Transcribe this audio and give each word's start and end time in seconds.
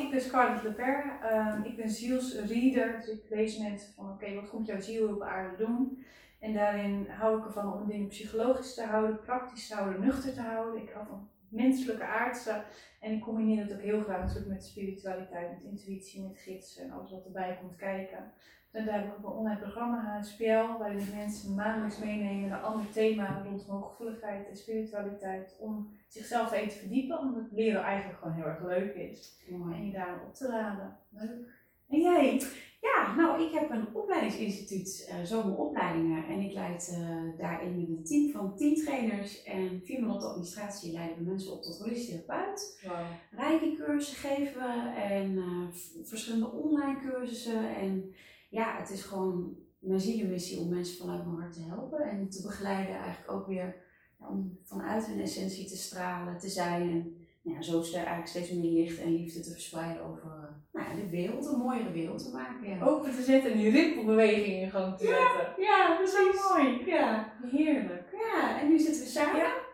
ik 0.00 0.10
ben 0.10 0.20
Scarlett 0.20 0.62
Leper. 0.62 1.18
Um, 1.32 1.64
ik 1.64 1.76
ben 1.76 1.90
zielsreader, 1.90 2.96
dus 2.96 3.08
ik 3.08 3.30
lees 3.30 3.58
mensen 3.58 3.92
van 3.92 4.10
oké, 4.10 4.34
wat 4.34 4.48
komt 4.48 4.66
jouw 4.66 4.80
ziel 4.80 5.14
op 5.14 5.22
aarde 5.22 5.64
doen? 5.64 6.04
En 6.38 6.52
daarin 6.52 7.06
hou 7.08 7.38
ik 7.38 7.44
ervan 7.44 7.72
om 7.72 7.88
dingen 7.88 8.08
psychologisch 8.08 8.74
te 8.74 8.84
houden, 8.84 9.20
praktisch 9.20 9.68
te 9.68 9.74
houden, 9.74 10.00
nuchter 10.00 10.32
te 10.32 10.40
houden. 10.40 10.82
Ik 10.82 10.90
hou 10.90 11.06
van 11.06 11.28
menselijke 11.48 12.04
aardse. 12.04 12.64
En 13.00 13.12
ik 13.12 13.20
combineer 13.20 13.66
dat 13.66 13.76
ook 13.76 13.82
heel 13.82 14.02
graag 14.02 14.20
natuurlijk 14.20 14.48
met 14.48 14.64
spiritualiteit, 14.64 15.50
met 15.50 15.62
intuïtie, 15.62 16.22
met 16.22 16.38
gidsen 16.38 16.84
en 16.84 16.90
alles 16.90 17.10
wat 17.10 17.24
erbij 17.24 17.58
komt 17.60 17.76
kijken. 17.76 18.32
En 18.72 18.84
daar 18.84 18.94
heb 18.94 19.06
ik 19.06 19.12
ook 19.18 19.32
een 19.32 19.38
online 19.38 19.60
programma, 19.60 20.18
HSPL, 20.20 20.78
waarin 20.78 21.08
mensen 21.14 21.54
maandelijks 21.54 21.98
meenemen 21.98 22.48
naar 22.48 22.60
andere 22.60 22.90
thema's 22.90 23.44
rondom 23.44 23.66
hooggevoeligheid 23.66 24.48
en 24.48 24.56
spiritualiteit. 24.56 25.56
Om 25.60 25.90
zichzelf 26.08 26.52
even 26.52 26.68
te 26.68 26.78
verdiepen, 26.78 27.18
omdat 27.18 27.52
leren 27.52 27.82
eigenlijk 27.82 28.18
gewoon 28.18 28.34
heel 28.34 28.44
erg 28.44 28.62
leuk 28.62 28.94
is. 28.94 29.38
Mooi. 29.48 29.74
En 29.74 29.86
je 29.86 29.92
daar 29.92 30.20
op 30.26 30.34
te 30.34 30.48
laden. 30.48 30.96
Leuk. 31.08 31.58
En 31.88 32.00
jij? 32.00 32.42
Ja, 32.80 33.14
nou, 33.16 33.42
ik 33.42 33.52
heb 33.52 33.70
een 33.70 33.94
opleidingsinstituut, 33.94 35.08
uh, 35.10 35.24
zomeropleidingen. 35.24 36.24
En 36.26 36.40
ik 36.40 36.52
leid 36.52 36.98
uh, 36.98 37.38
daarin 37.38 37.80
met 37.80 37.88
een 37.88 38.04
team 38.04 38.30
van 38.30 38.56
10 38.56 38.84
trainers 38.84 39.42
en 39.42 39.80
vier 39.84 40.00
man 40.00 40.14
op 40.14 40.20
de 40.20 40.26
administratie 40.26 40.92
leiden 40.92 41.16
we 41.18 41.30
mensen 41.30 41.52
op 41.52 41.62
tot 41.62 41.78
holistisch 41.78 42.08
therapeut. 42.08 42.80
Wow. 42.86 43.06
Rijke-cursussen 43.30 44.28
geven 44.28 44.62
we 44.62 44.92
en 45.00 45.30
uh, 45.30 45.66
verschillende 46.02 46.50
online 46.50 47.00
cursussen. 47.00 47.74
En 47.76 48.14
ja, 48.50 48.76
het 48.78 48.90
is 48.90 49.02
gewoon 49.02 49.56
mijn 49.78 50.00
zielenmissie 50.00 50.60
om 50.60 50.68
mensen 50.68 50.96
vanuit 50.96 51.26
mijn 51.26 51.40
hart 51.40 51.52
te 51.52 51.62
helpen 51.62 52.00
en 52.00 52.28
te 52.28 52.42
begeleiden. 52.42 52.94
Eigenlijk 52.94 53.32
ook 53.32 53.46
weer 53.46 53.76
ja, 54.18 54.28
om 54.28 54.58
vanuit 54.64 55.06
hun 55.06 55.20
essentie 55.20 55.68
te 55.68 55.76
stralen, 55.76 56.38
te 56.38 56.48
zijn. 56.48 56.90
En 56.90 57.16
ja, 57.42 57.62
zo 57.62 57.82
eigenlijk 57.82 58.26
steeds 58.26 58.50
meer 58.50 58.72
licht 58.72 59.00
en 59.00 59.14
liefde 59.14 59.40
te 59.40 59.50
verspreiden 59.50 60.02
over 60.02 60.62
nou, 60.72 60.96
de 60.96 61.08
wereld, 61.08 61.46
een 61.46 61.58
mooiere 61.58 61.90
wereld 61.90 62.24
te 62.24 62.30
maken. 62.32 62.68
Ja. 62.68 62.84
Open 62.84 63.14
te 63.14 63.22
zetten 63.22 63.52
en 63.52 63.58
die 63.58 63.70
rimpelbeweging 63.70 64.62
in 64.62 64.70
gang 64.70 64.98
te 64.98 65.06
zetten. 65.06 65.64
Ja, 65.64 65.88
dat 65.88 66.08
is 66.08 66.14
zo 66.14 66.54
mooi. 66.54 66.84
Ja. 66.86 67.32
Heerlijk. 67.42 68.08
Ja, 68.12 68.60
en 68.60 68.68
nu 68.68 68.78
zitten 68.78 69.02
we 69.02 69.08
samen. 69.08 69.36
Ja. 69.36 69.68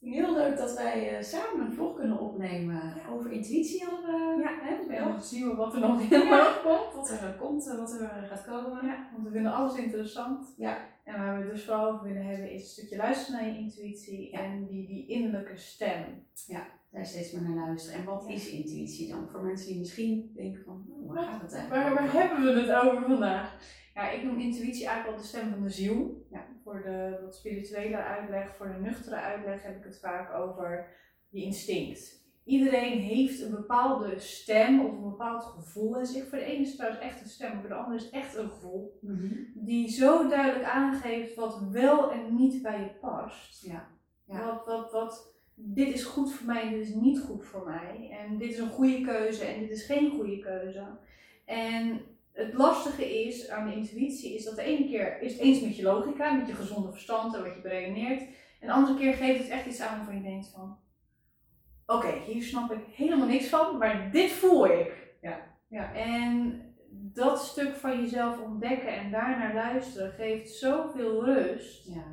Heel 0.00 0.34
leuk 0.34 0.56
dat 0.56 0.74
wij 0.74 1.18
uh, 1.18 1.22
samen 1.22 1.66
een 1.66 1.72
vlog 1.72 1.96
kunnen 1.96 2.18
opnemen 2.18 2.94
over 3.10 3.32
intuïtie 3.32 3.84
hadden 3.84 4.36
we. 4.36 4.42
Ja, 4.42 4.58
hè, 4.62 5.01
en 5.14 5.22
zien 5.22 5.48
we 5.48 5.54
wat 5.54 5.74
er 5.74 5.80
nog 5.80 6.00
in 6.00 6.18
ja. 6.18 6.56
komt. 6.62 6.94
Wat 6.94 7.10
er 7.10 7.36
komt, 7.40 7.68
eh, 7.68 7.78
wat 7.78 8.00
er 8.00 8.26
gaat 8.28 8.44
komen. 8.44 8.86
Ja, 8.86 9.08
want 9.12 9.24
we 9.24 9.30
vinden 9.30 9.52
alles 9.52 9.76
interessant. 9.76 10.54
Ja. 10.56 10.78
En 11.04 11.20
waar 11.20 11.38
we 11.38 11.50
dus 11.50 11.64
vooral 11.64 11.92
over 11.92 12.06
willen 12.06 12.26
hebben 12.26 12.50
is 12.50 12.62
een 12.62 12.68
stukje 12.68 12.96
luisteren 12.96 13.40
naar 13.40 13.52
je 13.52 13.58
intuïtie 13.58 14.32
en 14.32 14.66
die, 14.66 14.86
die 14.86 15.06
innerlijke 15.06 15.56
stem. 15.56 16.04
Ja 16.46 16.66
daar 16.92 17.06
steeds 17.06 17.32
meer 17.32 17.42
naar 17.42 17.66
luisteren. 17.66 17.98
En 17.98 18.04
wat 18.04 18.28
is 18.28 18.50
intuïtie 18.50 19.08
dan? 19.08 19.28
Voor 19.28 19.42
mensen 19.42 19.66
die 19.66 19.78
misschien 19.78 20.32
denken 20.34 20.62
van, 20.64 20.86
oh, 20.90 21.14
waar 21.14 21.24
gaat 21.24 21.42
het 21.42 21.52
eigenlijk 21.52 21.84
waar, 21.84 21.94
waar 21.94 22.12
hebben 22.12 22.54
we 22.54 22.60
het 22.60 22.72
over 22.72 23.02
vandaag? 23.02 23.56
Ja, 23.94 24.10
ik 24.10 24.22
noem 24.22 24.38
intuïtie 24.38 24.86
eigenlijk 24.86 25.06
wel 25.06 25.16
de 25.16 25.22
stem 25.22 25.50
van 25.50 25.62
de 25.62 25.70
ziel. 25.70 26.26
Ja, 26.30 26.46
voor 26.62 26.82
de 26.82 27.18
wat 27.22 27.36
spirituele 27.36 27.96
uitleg, 27.96 28.56
voor 28.56 28.72
de 28.72 28.80
nuchtere 28.80 29.16
uitleg 29.16 29.62
heb 29.62 29.76
ik 29.76 29.84
het 29.84 29.98
vaak 30.00 30.34
over 30.34 30.86
je 31.28 31.42
instinct. 31.42 32.21
Iedereen 32.44 32.98
heeft 32.98 33.40
een 33.40 33.50
bepaalde 33.50 34.18
stem 34.18 34.80
of 34.80 34.92
een 34.92 35.10
bepaald 35.10 35.44
gevoel 35.44 35.98
in 35.98 36.06
zich. 36.06 36.28
Voor 36.28 36.38
de 36.38 36.44
ene 36.44 36.60
is 36.60 36.68
het 36.68 36.76
trouwens 36.76 37.02
echt 37.02 37.20
een 37.20 37.28
stem, 37.28 37.60
voor 37.60 37.68
de 37.68 37.74
andere 37.74 37.96
is 37.96 38.04
het 38.04 38.12
echt 38.12 38.36
een 38.36 38.48
gevoel. 38.48 38.98
Mhm. 39.00 39.34
Die 39.54 39.88
zo 39.88 40.28
duidelijk 40.28 40.64
aangeeft 40.64 41.34
wat 41.34 41.60
wel 41.70 42.12
en 42.12 42.34
niet 42.34 42.62
bij 42.62 42.80
je 42.80 42.90
past. 43.00 43.64
Ja. 43.64 43.88
ja. 44.24 44.46
Wat, 44.46 44.66
wat, 44.66 44.92
wat, 44.92 45.34
dit 45.54 45.94
is 45.94 46.04
goed 46.04 46.32
voor 46.32 46.46
mij 46.46 46.62
en 46.62 46.70
dit 46.70 46.86
is 46.88 46.94
niet 46.94 47.20
goed 47.20 47.44
voor 47.44 47.64
mij. 47.64 48.18
En 48.20 48.38
dit 48.38 48.50
is 48.50 48.58
een 48.58 48.70
goede 48.70 49.00
keuze 49.00 49.44
en 49.44 49.60
dit 49.60 49.70
is 49.70 49.84
geen 49.84 50.10
goede 50.10 50.38
keuze. 50.38 50.86
En 51.44 52.00
het 52.32 52.54
lastige 52.54 53.24
is 53.24 53.48
aan 53.48 53.68
de 53.68 53.74
intuïtie 53.74 54.34
is 54.34 54.44
dat 54.44 54.56
de 54.56 54.62
ene 54.62 54.86
keer 54.86 55.20
is 55.20 55.32
het 55.32 55.40
eens 55.40 55.60
met 55.60 55.76
je 55.76 55.82
logica, 55.82 56.32
met 56.32 56.46
je 56.46 56.54
gezonde 56.54 56.90
verstand 56.90 57.34
en 57.34 57.42
wat 57.42 57.54
je 57.54 57.60
beredeneert. 57.60 58.20
En 58.60 58.66
de 58.66 58.72
andere 58.72 58.98
keer 58.98 59.14
geeft 59.14 59.38
het 59.38 59.48
echt 59.48 59.66
iets 59.66 59.80
aan 59.80 59.96
waarvan 59.96 60.16
je 60.16 60.22
denkt 60.22 60.48
van, 60.48 60.78
oké, 61.86 62.12
hier 62.26 62.42
snap 62.42 62.72
ik 62.72 62.78
helemaal 62.94 63.26
niks 63.26 63.48
van, 63.48 63.78
maar 63.78 64.08
dit 64.10 64.30
voel 64.30 64.66
ik. 64.66 65.16
Ja. 65.20 65.38
Ja. 65.68 65.94
En 65.94 66.62
dat 66.90 67.42
stuk 67.42 67.74
van 67.76 68.00
jezelf 68.00 68.40
ontdekken 68.40 68.96
en 68.96 69.10
daarnaar 69.10 69.54
luisteren 69.54 70.10
geeft 70.10 70.50
zoveel 70.50 71.24
rust. 71.24 71.86
Ja. 71.86 72.04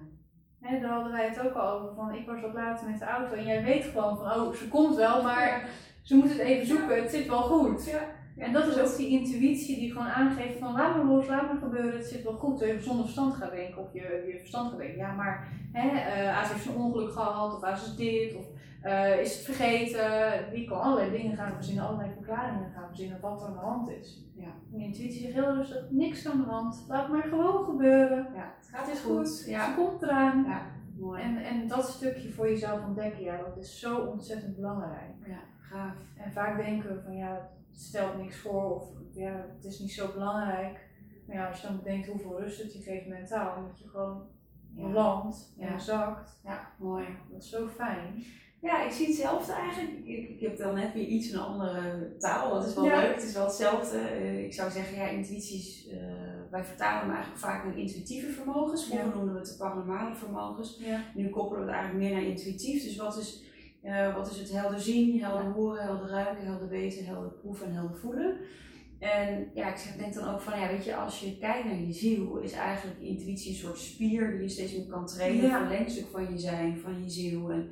He, 0.60 0.80
daar 0.80 0.92
hadden 0.92 1.12
wij 1.12 1.28
het 1.28 1.40
ook 1.40 1.54
al 1.54 1.72
over. 1.72 1.96
Van, 1.96 2.16
ik 2.16 2.26
was 2.26 2.42
wat 2.42 2.54
later 2.54 2.90
met 2.90 3.00
de 3.00 3.06
auto 3.06 3.34
en 3.34 3.46
jij 3.46 3.64
weet 3.64 3.84
gewoon 3.84 4.18
van, 4.18 4.32
oh, 4.32 4.54
ze 4.54 4.68
komt 4.68 4.96
wel, 4.96 5.24
maar 5.24 5.70
ze 6.02 6.16
moet 6.16 6.30
het 6.30 6.38
even 6.38 6.68
zoeken, 6.68 7.02
het 7.02 7.12
zit 7.12 7.28
wel 7.28 7.42
goed. 7.42 7.86
Ja. 7.86 8.18
En 8.38 8.54
dat 8.54 8.68
is 8.68 8.78
ook 8.80 8.98
die 8.98 9.10
intuïtie 9.10 9.80
die 9.80 9.92
gewoon 9.92 10.08
aangeeft 10.08 10.60
van, 10.60 10.74
laat 10.74 10.96
maar 10.96 11.06
los, 11.06 11.28
laat 11.28 11.48
maar 11.48 11.62
gebeuren, 11.62 11.98
het 11.98 12.06
zit 12.06 12.24
wel 12.24 12.34
goed. 12.34 12.58
Terwijl 12.58 12.78
je 12.78 12.84
zonder 12.84 13.04
verstand 13.04 13.34
gaat 13.34 13.52
denken, 13.52 13.82
of 13.82 13.94
je, 13.94 14.26
je 14.28 14.38
verstand 14.40 14.70
gaat 14.70 14.80
denken, 14.80 14.98
ja, 14.98 15.14
maar 15.14 15.48
hè, 15.72 15.88
uh, 15.88 16.40
als 16.40 16.52
heeft 16.52 16.66
een 16.66 16.76
ongeluk 16.76 17.12
gehad, 17.12 17.56
of 17.56 17.64
als 17.64 17.86
is 17.86 17.96
dit, 17.96 18.36
of 18.36 18.46
uh, 18.84 19.20
is 19.20 19.36
het 19.36 19.46
vergeten. 19.46 20.52
Die 20.52 20.68
kan 20.68 20.82
allerlei 20.82 21.12
dingen 21.12 21.38
gaan 21.38 21.54
verzinnen, 21.54 21.86
allerlei 21.86 22.12
verklaringen 22.12 22.72
gaan 22.72 22.88
verzinnen 22.88 23.20
wat 23.22 23.42
er 23.42 23.48
aan 23.48 23.54
de 23.54 23.60
hand 23.60 23.90
is. 23.90 24.28
Ja. 24.36 24.52
En 24.74 24.80
intuïtie 24.80 25.22
zegt 25.22 25.34
heel 25.34 25.54
rustig, 25.54 25.86
niks 25.90 26.28
aan 26.28 26.38
de 26.38 26.50
hand, 26.50 26.86
laat 26.88 27.10
maar 27.10 27.24
gewoon 27.24 27.66
gebeuren. 27.66 28.28
Ja, 28.34 28.54
het 28.58 28.68
gaat 28.72 28.88
is 28.88 29.00
goed, 29.00 29.44
Ja. 29.48 29.66
ze 29.66 29.76
komt 29.76 30.02
eraan. 30.02 30.44
Ja, 30.44 30.62
mooi. 30.98 31.22
En, 31.22 31.38
en 31.38 31.68
dat 31.68 31.90
stukje 31.90 32.32
voor 32.32 32.50
jezelf 32.50 32.86
ontdekken, 32.86 33.24
ja, 33.24 33.38
dat 33.38 33.58
is 33.58 33.80
zo 33.80 33.98
ontzettend 33.98 34.56
belangrijk. 34.56 35.14
Ja, 35.26 35.40
gaaf. 35.60 35.96
En 36.18 36.32
vaak 36.32 36.58
denken 36.58 36.96
we 36.96 37.02
van 37.02 37.16
ja, 37.16 37.50
het 37.72 37.80
stelt 37.80 38.18
niks 38.18 38.38
voor 38.38 38.76
of 38.76 38.88
ja, 39.14 39.46
het 39.56 39.66
is 39.66 39.80
niet 39.80 39.92
zo 39.92 40.12
belangrijk. 40.14 40.88
Maar 41.28 41.36
ja, 41.36 41.48
als 41.48 41.62
je 41.62 41.68
dan 41.68 41.78
bedenkt 41.78 42.08
hoeveel 42.08 42.40
rust 42.40 42.62
het 42.62 42.74
je 42.74 42.80
geeft 42.80 43.08
mentaal, 43.08 43.68
dat 43.68 43.80
je 43.80 43.88
gewoon 43.88 44.28
ja. 44.76 44.88
landt 44.88 45.56
en 45.60 45.82
zakt. 45.82 46.40
Ja, 46.44 46.72
mooi. 46.78 47.06
Dat 47.32 47.42
is 47.42 47.50
zo 47.50 47.68
fijn. 47.68 48.24
Ja, 48.62 48.86
ik 48.86 48.92
zie 48.92 49.06
hetzelfde 49.06 49.54
eigenlijk. 49.54 49.98
Ik, 50.04 50.30
ik 50.30 50.40
heb 50.40 50.58
dan 50.58 50.76
net 50.76 50.94
weer 50.94 51.06
iets 51.06 51.32
een 51.32 51.40
andere 51.40 52.16
taal. 52.18 52.54
Dat 52.54 52.68
is 52.68 52.74
wel 52.74 52.84
leuk. 52.84 53.16
Het 53.16 53.24
is 53.24 53.34
wel 53.34 53.46
hetzelfde. 53.46 53.98
Uh, 53.98 54.44
ik 54.44 54.54
zou 54.54 54.72
zeggen, 54.72 54.98
ja, 54.98 55.08
intuïties. 55.08 55.88
Uh, 55.88 55.94
wij 56.52 56.64
vertalen 56.64 57.02
hem 57.02 57.12
eigenlijk 57.12 57.42
vaak 57.42 57.66
naar 57.66 57.78
intuïtieve 57.78 58.32
vermogens. 58.32 58.86
Vroeger 58.86 59.08
ja. 59.08 59.14
noemden 59.14 59.34
we 59.34 59.40
het 59.40 59.50
de 59.50 59.56
paranormale 59.58 60.16
vermogens. 60.16 60.82
Nu 61.16 61.30
koppelen 61.30 61.66
we 61.66 61.72
het 61.72 61.80
eigenlijk 61.80 62.10
meer 62.10 62.20
naar 62.20 62.30
intuïtief. 62.30 62.84
Dus 62.84 62.96
wat 62.96 63.18
is, 63.18 63.44
uh, 63.84 64.16
wat 64.16 64.32
is 64.32 64.38
het 64.38 64.52
helder 64.52 64.80
zien, 64.80 65.22
helder 65.22 65.52
horen, 65.52 65.84
helder 65.84 66.10
ruiken, 66.10 66.46
helder 66.46 66.70
weten, 66.70 67.06
helder 67.06 67.32
proeven 67.32 67.68
en 67.68 67.74
helder 67.74 67.98
voelen. 67.98 68.38
En 69.00 69.52
ja, 69.54 69.74
ik 69.74 69.98
denk 69.98 70.14
dan 70.14 70.34
ook 70.34 70.42
van, 70.42 70.60
ja, 70.60 70.68
weet 70.68 70.86
je, 70.86 70.96
als 70.96 71.20
je 71.20 71.38
kijkt 71.38 71.66
naar 71.66 71.80
je 71.80 71.94
ziel, 71.94 72.38
is 72.38 72.52
eigenlijk 72.52 73.02
intuïtie 73.02 73.52
een 73.52 73.58
soort 73.58 73.78
spier 73.78 74.32
die 74.32 74.42
je 74.42 74.50
steeds 74.50 74.74
meer 74.74 74.88
kan 74.88 75.06
trainen. 75.06 75.44
Een 75.44 75.68
verlengstuk 75.68 76.08
van 76.12 76.32
je 76.32 76.38
zijn, 76.38 76.80
van 76.80 77.04
je 77.04 77.10
ziel. 77.10 77.52
En 77.52 77.70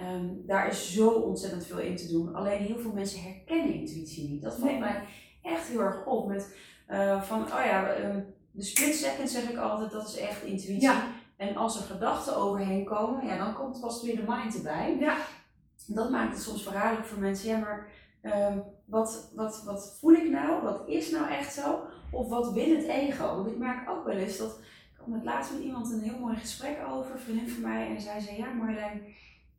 Ehm, 0.00 0.26
daar 0.46 0.68
is 0.68 0.92
zo 0.92 1.08
ontzettend 1.08 1.66
veel 1.66 1.78
in 1.78 1.96
te 1.96 2.08
doen. 2.08 2.34
Alleen 2.34 2.60
heel 2.60 2.78
veel 2.78 2.92
mensen 2.92 3.22
herkennen 3.22 3.74
intuïtie 3.74 4.28
niet. 4.28 4.42
Dat 4.42 4.58
valt 4.58 4.78
mij 4.78 5.02
echt 5.42 5.66
heel 5.66 5.80
erg 5.80 6.06
op. 6.06 6.28
Met 6.28 6.56
uh, 6.88 7.22
van, 7.22 7.42
oh 7.42 7.64
ja, 7.64 7.96
um, 7.96 8.34
de 8.50 8.62
split 8.62 8.94
second 8.94 9.30
zeg 9.30 9.50
ik 9.50 9.56
altijd, 9.56 9.90
dat 9.92 10.08
is 10.08 10.16
echt 10.16 10.42
intuïtie. 10.42 10.90
En 11.36 11.56
als 11.56 11.76
er 11.76 11.82
gedachten 11.82 12.36
overheen 12.36 12.84
komen, 12.84 13.26
ja, 13.26 13.36
dan 13.36 13.54
komt 13.54 13.80
pas 13.80 14.02
weer 14.02 14.16
de 14.16 14.24
mind 14.26 14.56
erbij. 14.56 14.96
Ja. 15.00 15.16
Dat 15.86 16.10
maakt 16.10 16.32
het 16.32 16.42
soms 16.42 16.62
verraderlijk 16.62 17.06
voor 17.06 17.18
mensen. 17.18 17.48
Ja, 17.48 17.58
maar 17.58 17.88
um, 18.52 18.62
wat, 18.84 19.32
wat, 19.34 19.62
wat 19.64 19.96
voel 20.00 20.12
ik 20.12 20.30
nou? 20.30 20.62
Wat 20.62 20.82
is 20.86 21.10
nou 21.10 21.28
echt 21.30 21.54
zo? 21.54 21.80
Of 22.10 22.28
wat 22.28 22.52
wil 22.52 22.76
het 22.76 22.86
ego? 22.86 23.36
Want 23.36 23.46
ik 23.46 23.58
merk 23.58 23.90
ook 23.90 24.04
wel 24.04 24.16
eens 24.16 24.38
dat. 24.38 24.58
Ik 24.92 24.96
had 24.96 25.06
met 25.06 25.24
laatst 25.24 25.52
met 25.52 25.62
iemand 25.62 25.90
een 25.90 26.00
heel 26.00 26.18
mooi 26.18 26.36
gesprek 26.36 26.78
over, 26.90 27.12
een 27.12 27.18
vriendin 27.18 27.48
van 27.48 27.62
mij, 27.62 27.88
en 27.88 28.00
zij 28.00 28.20
zei: 28.20 28.36
Ja, 28.36 28.52
Marjolein 28.52 29.02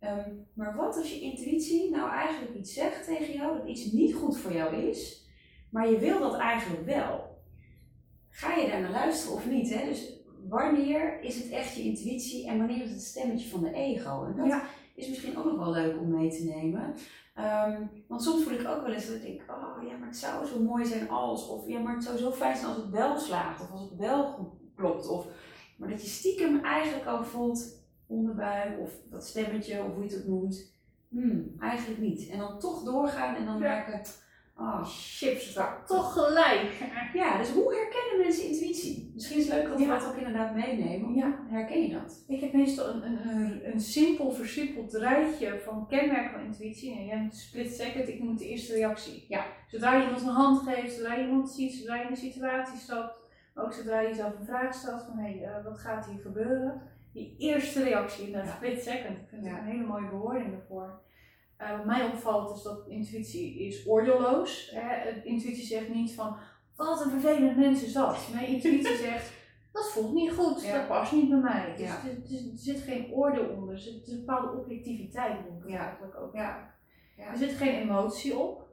Ehm, 0.01 0.29
maar 0.53 0.75
wat 0.75 0.97
als 0.97 1.13
je 1.13 1.21
intuïtie 1.21 1.89
nou 1.89 2.11
eigenlijk 2.11 2.55
iets 2.55 2.73
zegt 2.73 3.05
tegen 3.05 3.33
jou 3.33 3.57
dat 3.57 3.67
iets 3.67 3.91
niet 3.91 4.15
goed 4.15 4.37
voor 4.37 4.53
jou 4.53 4.75
is, 4.75 5.25
maar 5.69 5.89
je 5.89 5.97
wil 5.97 6.19
dat 6.19 6.37
eigenlijk 6.37 6.85
wel? 6.85 7.39
Ga 8.29 8.55
je 8.55 8.67
daar 8.67 8.81
naar 8.81 8.91
luisteren 8.91 9.35
of 9.35 9.49
niet? 9.49 9.73
Hè? 9.73 9.85
Dus 9.85 10.19
wanneer 10.47 11.21
is 11.21 11.35
het 11.35 11.49
echt 11.49 11.75
je 11.75 11.83
intuïtie 11.83 12.47
en 12.47 12.57
wanneer 12.57 12.83
is 12.83 12.91
het 12.91 13.01
stemmetje 13.01 13.49
van 13.49 13.61
de 13.61 13.73
ego? 13.73 14.23
En 14.23 14.49
dat 14.49 14.61
is 14.95 15.09
misschien 15.09 15.37
ook 15.37 15.45
nog 15.45 15.57
wel 15.57 15.71
leuk 15.71 15.99
om 15.99 16.09
mee 16.09 16.29
te 16.29 16.43
nemen. 16.43 16.93
Um, 17.37 17.89
want 18.07 18.23
soms 18.23 18.43
voel 18.43 18.59
ik 18.59 18.67
ook 18.67 18.81
wel 18.81 18.93
eens 18.93 19.07
dat 19.07 19.15
ik 19.15 19.21
denk, 19.21 19.41
oh 19.41 19.83
ja, 19.87 19.97
maar 19.97 20.07
het 20.07 20.17
zou 20.17 20.45
zo 20.45 20.59
mooi 20.59 20.85
zijn 20.85 21.09
als, 21.09 21.47
of 21.47 21.67
ja, 21.67 21.79
maar 21.79 21.95
het 21.95 22.03
zou 22.03 22.17
zo 22.17 22.31
fijn 22.31 22.55
zijn 22.55 22.67
als 22.67 22.77
het 22.77 22.89
wel 22.89 23.17
slaagt, 23.17 23.61
of 23.61 23.71
als 23.71 23.81
het 23.81 23.95
wel 23.95 24.25
goed 24.25 24.49
klopt. 24.75 25.07
Of, 25.07 25.27
maar 25.77 25.89
dat 25.89 26.01
je 26.01 26.07
stiekem 26.07 26.63
eigenlijk 26.63 27.05
al 27.05 27.23
voelt, 27.23 27.80
onderbuik 28.11 28.79
of 28.79 28.91
dat 29.09 29.25
stemmetje 29.25 29.83
of 29.83 29.93
hoe 29.93 30.03
je 30.03 30.09
het 30.09 30.19
ook 30.19 30.27
noemt. 30.27 30.73
Hmm, 31.07 31.55
eigenlijk 31.59 31.99
niet. 31.99 32.29
En 32.29 32.37
dan 32.37 32.59
toch 32.59 32.83
doorgaan 32.83 33.35
en 33.35 33.45
dan 33.45 33.59
merken, 33.59 34.01
Oh, 34.61 34.85
waar 35.55 35.85
toch 35.85 36.13
gelijk. 36.13 36.71
Ja, 37.13 37.37
dus 37.37 37.49
hoe 37.49 37.75
herkennen 37.75 38.25
mensen 38.25 38.49
intuïtie? 38.49 39.11
Misschien 39.13 39.37
is 39.37 39.47
het 39.47 39.53
leuk 39.53 39.67
dat 39.67 39.79
we 39.79 39.85
dat 39.85 40.05
ook 40.05 40.15
inderdaad 40.15 40.55
meenemen. 40.55 41.13
Ja. 41.13 41.39
Herken 41.49 41.81
je 41.81 41.93
dat? 41.93 42.23
Ik 42.27 42.41
heb 42.41 42.53
meestal 42.53 42.89
een, 42.89 43.05
een, 43.05 43.27
een, 43.27 43.71
een 43.71 43.79
simpel, 43.79 44.31
versimpeld 44.31 44.93
rijtje 44.93 45.59
van 45.59 45.87
kenmerken 45.87 46.31
van 46.31 46.45
intuïtie. 46.45 46.97
En 46.97 47.05
jij 47.05 47.21
moet 47.21 47.35
split 47.35 47.73
second, 47.73 48.07
ik 48.07 48.21
het 48.27 48.37
de 48.37 48.47
eerste 48.47 48.73
reactie. 48.73 49.25
Ja. 49.27 49.45
Zodra 49.67 49.95
je 49.95 50.03
iemand 50.03 50.21
een 50.21 50.27
hand 50.27 50.61
geeft, 50.67 50.95
zodra 50.95 51.15
je 51.15 51.25
iemand 51.25 51.49
ziet, 51.49 51.73
zodra 51.73 51.95
je 51.95 52.03
in 52.03 52.09
een 52.09 52.17
situatie 52.17 52.79
stapt, 52.79 53.15
ook 53.55 53.73
zodra 53.73 53.99
je 53.99 54.07
jezelf 54.07 54.39
een 54.39 54.45
vraag 54.45 54.73
stelt 54.73 55.03
van 55.03 55.17
hé, 55.17 55.39
hey, 55.39 55.63
wat 55.63 55.79
gaat 55.79 56.05
hier 56.05 56.19
gebeuren? 56.19 56.81
Die 57.13 57.35
eerste 57.37 57.83
reactie, 57.83 58.25
in 58.25 58.31
dat 58.33 58.45
Ja. 58.45 58.55
split 58.55 58.81
second, 58.83 59.17
ik 59.17 59.27
vind 59.29 59.45
Ja. 59.45 59.57
een 59.57 59.65
hele 59.65 59.83
mooie 59.85 60.09
bewoording 60.09 60.51
daarvoor. 60.51 61.01
Eh, 61.57 61.77
wat 61.77 61.85
mij 61.85 62.05
opvalt 62.05 62.55
is 62.57 62.63
dat 62.63 62.87
intuïtie 62.87 63.59
is 63.59 63.87
oordeelloos. 63.87 64.71
Hè? 64.73 65.09
Intuïtie 65.23 65.65
zegt 65.65 65.89
niet 65.89 66.13
van, 66.15 66.35
wat 66.75 67.05
een 67.05 67.11
vervelend 67.11 67.57
mens 67.57 67.83
is 67.83 67.93
dat. 67.93 68.29
Nee, 68.35 68.47
intuïtie 68.47 68.95
zegt, 69.07 69.31
dat 69.71 69.91
voelt 69.91 70.13
niet 70.13 70.31
goed, 70.31 70.63
Ja. 70.63 70.77
dat 70.77 70.87
past 70.87 71.11
niet 71.11 71.29
bij 71.29 71.37
mij. 71.39 71.73
Dus 71.77 71.87
Ja. 71.87 72.01
er, 72.07 72.17
zit 72.55 72.79
geen 72.79 73.11
oordeel 73.11 73.49
onder, 73.49 73.73
er 73.73 73.79
zit, 73.79 74.07
een 74.11 74.25
bepaalde 74.25 74.57
objectiviteit 74.59 75.37
het 75.37 75.69
Ja. 75.71 75.79
eigenlijk 75.79 76.15
ook. 76.15 76.33
Ja. 76.35 76.73
Ja. 77.17 77.27
Er 77.31 77.37
zit 77.37 77.51
geen 77.51 77.73
emotie 77.81 78.37
op. 78.37 78.69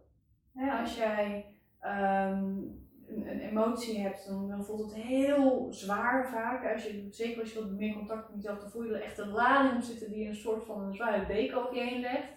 Hè, 0.55 0.71
als 0.81 0.97
jij 0.97 1.53
ehm, 1.81 2.55
een, 3.09 3.31
een 3.31 3.41
emotie 3.41 3.99
hebt, 4.01 4.27
dan, 4.27 4.49
dan 4.49 4.65
voelt 4.65 4.81
het 4.95 5.03
heel 5.03 5.67
zwaar 5.71 6.29
vaak. 6.31 6.73
Als 6.73 6.85
je, 6.85 7.09
zeker 7.11 7.41
als 7.41 7.53
je 7.53 7.61
wat 7.61 7.71
meer 7.71 7.95
contact 7.95 8.29
met 8.29 8.43
jezelf, 8.43 8.61
dan 8.61 8.71
voel 8.71 8.85
je 8.85 8.95
er 8.95 9.03
echt 9.03 9.19
een 9.19 9.29
lading 9.31 9.85
zitten 9.85 10.11
die 10.11 10.29
een 10.29 10.35
soort 10.35 10.65
van 10.65 10.81
een 10.83 10.95
zware 10.95 11.27
deken 11.27 11.59
over 11.59 11.75
je 11.75 11.83
heen 11.83 12.01
legt. 12.01 12.37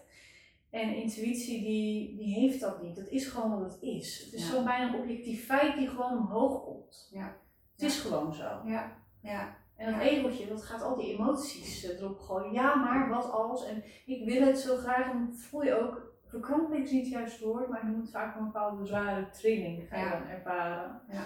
En 0.70 0.96
intuïtie 0.96 1.62
die, 1.64 2.18
die 2.18 2.34
heeft 2.40 2.60
dat 2.62 2.82
niet. 2.82 2.96
Dat 2.96 3.08
is 3.08 3.26
gewoon 3.28 3.60
wat 3.60 3.72
het 3.72 3.82
is. 3.82 4.22
Het 4.26 4.34
is 4.34 4.48
Ja. 4.48 4.54
zo'n 4.56 4.66
bijna 4.66 4.94
een 4.94 5.00
objectief 5.00 5.46
feit 5.46 5.78
die 5.78 5.88
gewoon 5.88 6.18
omhoog 6.18 6.64
komt. 6.64 7.10
Ja. 7.14 7.38
Het 7.76 7.82
is 7.82 8.00
gewoon 8.00 8.34
zo. 8.34 8.62
Ja. 8.66 8.98
Ja. 9.22 9.58
En 9.76 9.92
dat 9.92 10.02
Ja. 10.02 10.08
egeltje, 10.10 10.48
dat 10.48 10.64
gaat 10.64 10.82
al 10.82 10.96
die 10.96 11.14
emoties 11.14 11.84
eh, 11.84 12.00
erop 12.00 12.20
gooien. 12.20 12.54
Ja, 12.54 12.76
maar 12.76 13.10
wat 13.10 13.32
als? 13.32 13.66
En 13.66 13.84
ik 14.06 14.26
wil 14.26 14.42
het 14.42 14.60
zo 14.60 14.76
graag. 14.76 15.12
En 15.12 15.36
voel 15.36 15.64
je 15.64 15.80
ook, 15.82 16.11
verkramping 16.32 16.84
is 16.84 16.92
niet 16.92 17.04
het 17.04 17.12
juiste 17.14 17.46
woord, 17.46 17.70
maar 17.70 17.86
je 17.86 17.96
moet 17.96 18.12
vaak 18.12 18.36
een 18.38 18.46
bepaalde 18.46 18.86
zware 18.86 19.30
trilling 19.30 19.88
ga 19.88 19.98
je 19.98 20.06
Ja. 20.06 20.20
dan 20.20 20.28
ervaren. 20.28 21.02
Ja. 21.10 21.26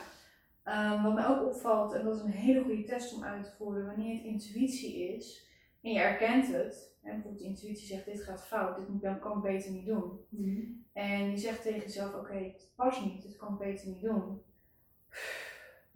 Ehm, 0.64 1.04
wat 1.04 1.14
mij 1.14 1.28
ook 1.28 1.46
opvalt, 1.46 1.94
en 1.94 2.04
dat 2.06 2.16
is 2.16 2.22
een 2.22 2.30
hele 2.32 2.64
goede 2.64 2.84
test 2.84 3.16
om 3.16 3.24
uit 3.24 3.44
te 3.44 3.52
voeren, 3.58 3.86
wanneer 3.86 4.14
het 4.16 4.24
intuïtie 4.24 5.16
is 5.16 5.50
en 5.82 5.92
je 5.92 6.00
erkent 6.00 6.48
het. 6.48 6.98
En 7.04 7.12
bijvoorbeeld 7.12 7.42
de 7.44 7.48
intuïtie 7.50 7.88
zegt, 7.88 8.06
dit 8.06 8.24
gaat 8.24 8.48
fout, 8.48 8.78
dit 8.78 8.90
moet- 8.90 9.20
kan 9.20 9.38
ik 9.38 9.44
beter 9.44 9.72
niet 9.72 9.86
doen. 9.86 10.20
Mhm. 10.30 10.62
En 10.94 11.32
je 11.32 11.38
zegt 11.38 11.62
tegen 11.62 11.80
jezelf, 11.82 12.16
oké, 12.16 12.34
het 12.34 12.72
past 12.76 13.06
niet, 13.06 13.22
dit 13.22 13.36
kan 13.38 13.54
ik 13.54 13.60
beter 13.60 13.88
niet 13.88 14.02
doen. 14.02 14.42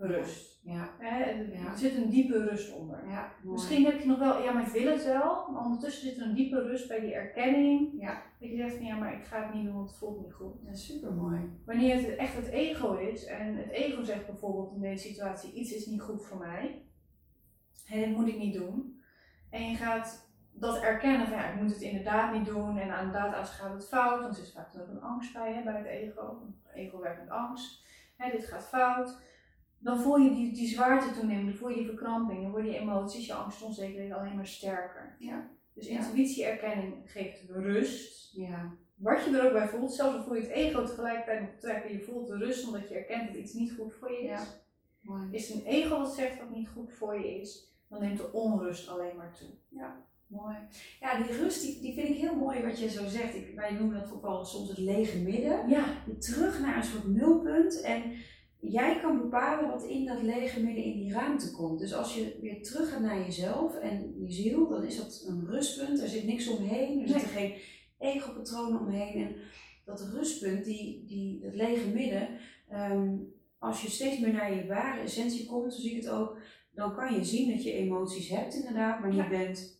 Rust. 0.01 0.59
Ja. 0.63 0.89
Hè, 0.97 1.23
er 1.23 1.53
Ja. 1.53 1.71
er 1.71 1.77
zit 1.77 1.95
een 1.95 2.09
diepe 2.09 2.43
rust 2.43 2.73
onder. 2.73 3.07
Ja. 3.07 3.31
Misschien 3.43 3.85
heb 3.85 3.99
je 3.99 4.07
nog 4.07 4.19
wel, 4.19 4.43
ja, 4.43 4.51
maar 4.51 4.65
ik 4.65 4.71
wil 4.81 4.91
het 4.91 5.05
wel. 5.05 5.51
Maar 5.51 5.63
ondertussen 5.63 6.07
zit 6.09 6.17
er 6.17 6.23
een 6.23 6.33
diepe 6.33 6.61
rust 6.61 6.87
bij 6.87 6.99
die 6.99 7.13
erkenning. 7.13 8.01
Ja. 8.01 8.21
Dat 8.39 8.49
je 8.49 8.55
zegt 8.55 8.75
van 8.75 8.85
ja, 8.85 8.95
maar 8.95 9.13
ik 9.13 9.25
ga 9.25 9.45
het 9.45 9.53
niet 9.53 9.65
doen, 9.65 9.75
want 9.75 9.89
het 9.89 9.97
voelt 9.97 10.21
niet 10.21 10.33
goed. 10.33 10.53
Ja, 10.65 10.73
super 10.73 11.13
mooi. 11.13 11.61
Wanneer 11.65 11.95
het 11.95 12.15
echt 12.15 12.35
het 12.35 12.47
ego 12.47 12.93
is, 12.93 13.25
en 13.25 13.55
het 13.55 13.69
ego 13.69 14.03
zegt 14.03 14.25
bijvoorbeeld 14.25 14.73
in 14.73 14.81
deze 14.81 15.07
situatie: 15.07 15.53
iets 15.53 15.71
is 15.71 15.85
niet 15.85 16.01
goed 16.01 16.25
voor 16.25 16.37
mij. 16.37 16.85
En 17.89 17.99
dit 17.99 18.09
moet 18.15 18.27
ik 18.27 18.37
niet 18.37 18.53
doen. 18.53 19.01
En 19.49 19.69
je 19.69 19.75
gaat 19.75 20.27
dat 20.51 20.81
erkennen 20.81 21.27
van 21.27 21.37
ja, 21.37 21.49
ik 21.49 21.61
moet 21.61 21.71
het 21.71 21.81
inderdaad 21.81 22.33
niet 22.33 22.45
doen. 22.45 22.77
En 22.77 22.99
inderdaad, 22.99 23.35
als 23.35 23.49
gaat 23.49 23.73
het 23.73 23.87
fout, 23.87 24.21
dan 24.21 24.33
zit 24.33 24.51
vaak 24.51 24.69
ook 24.81 24.87
een 24.87 25.01
angst 25.01 25.33
bij, 25.33 25.53
hè, 25.53 25.63
bij 25.63 25.77
het 25.77 25.85
ego. 25.85 26.41
Het 26.63 26.75
ego 26.75 26.99
werkt 26.99 27.19
met 27.19 27.29
angst. 27.29 27.83
Hè, 28.17 28.31
dit 28.31 28.45
gaat 28.45 28.67
fout. 28.67 29.21
Dan 29.79 29.99
voel 29.99 30.17
je 30.17 30.29
die, 30.29 30.53
die 30.53 30.67
zwaarte 30.67 31.13
toenemen, 31.19 31.45
dan 31.45 31.55
voel 31.55 31.69
je 31.69 31.75
die 31.75 31.85
verkramping, 31.85 32.41
dan 32.41 32.51
worden 32.51 32.71
je 32.71 32.77
emoties, 32.79 33.25
je 33.25 33.33
angst, 33.33 33.61
onzekerheid 33.61 34.11
alleen 34.11 34.35
maar 34.35 34.47
sterker. 34.47 35.15
Ja. 35.19 35.49
Dus 35.73 35.87
Ja. 35.87 35.99
intuïtie-erkenning 35.99 36.93
geeft 37.05 37.49
rust. 37.49 38.33
Ja. 38.35 38.71
Wat 38.95 39.23
je 39.25 39.37
er 39.37 39.45
ook 39.45 39.53
bij 39.53 39.67
voelt, 39.67 39.93
zelfs 39.93 40.17
al 40.17 40.23
voel 40.23 40.35
je 40.35 40.41
het 40.41 40.51
ego 40.51 40.85
tegelijkertijd 40.85 41.41
nog 41.41 41.59
trekken, 41.59 41.91
je 41.91 42.03
voelt 42.03 42.27
de 42.27 42.37
rust 42.37 42.67
omdat 42.67 42.89
je 42.89 42.95
erkent 42.95 43.27
dat 43.27 43.35
iets 43.35 43.53
niet 43.53 43.71
goed 43.71 43.93
voor 43.93 44.11
je 44.11 44.17
is. 44.19 44.25
Ja. 44.29 44.43
Mooi. 45.01 45.27
Is 45.31 45.49
een 45.53 45.65
ego 45.65 45.97
wat 45.97 46.13
zegt 46.13 46.39
wat 46.39 46.49
niet 46.49 46.69
goed 46.69 46.93
voor 46.93 47.19
je 47.19 47.39
is, 47.39 47.73
dan 47.87 48.01
neemt 48.01 48.17
de 48.17 48.33
onrust 48.33 48.87
alleen 48.89 49.15
maar 49.15 49.33
toe. 49.33 49.49
Mooi. 50.27 50.55
Ja, 50.99 51.23
die 51.23 51.37
rust 51.37 51.61
die, 51.61 51.81
die 51.81 51.93
vind 51.93 52.09
ik 52.09 52.15
heel 52.17 52.35
mooi 52.35 52.63
wat 52.63 52.79
je 52.79 52.89
zo 52.89 53.07
zegt. 53.07 53.35
Ik, 53.35 53.55
wij 53.55 53.71
noemen 53.73 53.99
dat 53.99 54.13
ook 54.13 54.21
wel 54.21 54.45
soms 54.45 54.69
het 54.69 54.77
lege 54.77 55.17
midden. 55.17 55.69
Ja, 55.69 55.85
Terug 56.19 56.59
naar 56.61 56.77
een 56.77 56.83
soort 56.83 57.07
nulpunt. 57.07 57.81
En 57.81 58.03
jij 58.59 58.99
kan 58.99 59.17
bepalen 59.17 59.69
wat 59.69 59.83
in 59.83 60.05
dat 60.05 60.21
lege 60.21 60.63
midden 60.63 60.83
in 60.83 60.97
die 60.97 61.13
ruimte 61.13 61.51
komt. 61.51 61.79
Dus 61.79 61.93
als 61.93 62.15
je 62.15 62.37
weer 62.41 62.63
terug 62.63 62.89
gaat 62.89 63.01
naar 63.01 63.19
jezelf 63.19 63.75
en 63.75 64.15
je 64.19 64.31
ziel, 64.31 64.67
dan 64.67 64.83
is 64.83 64.97
dat 64.97 65.23
een 65.27 65.45
rustpunt. 65.45 66.01
Er 66.01 66.07
zit 66.07 66.25
niks 66.25 66.47
omheen. 66.47 67.01
Er 67.01 67.07
zitten 67.07 67.27
geen 67.29 67.53
ego-patronen 67.99 68.79
omheen. 68.79 69.23
En 69.23 69.35
dat 69.85 70.09
rustpunt, 70.13 70.65
die, 70.65 71.03
die, 71.05 71.39
dat 71.41 71.55
lege 71.55 71.87
midden, 71.87 72.27
ehm, 72.69 73.15
als 73.57 73.81
je 73.81 73.89
steeds 73.89 74.19
meer 74.19 74.33
naar 74.33 74.55
je 74.55 74.67
ware 74.67 75.01
essentie 75.01 75.45
komt, 75.45 75.73
zo 75.73 75.79
zie 75.81 75.91
ik 75.95 76.01
het 76.03 76.09
ook, 76.11 76.37
dan 76.73 76.95
kan 76.95 77.13
je 77.13 77.23
zien 77.23 77.51
dat 77.51 77.63
je 77.63 77.71
emoties 77.71 78.29
hebt 78.29 78.53
inderdaad, 78.55 78.99
maar 78.99 79.13
Ja. 79.13 79.27
bent. 79.29 79.77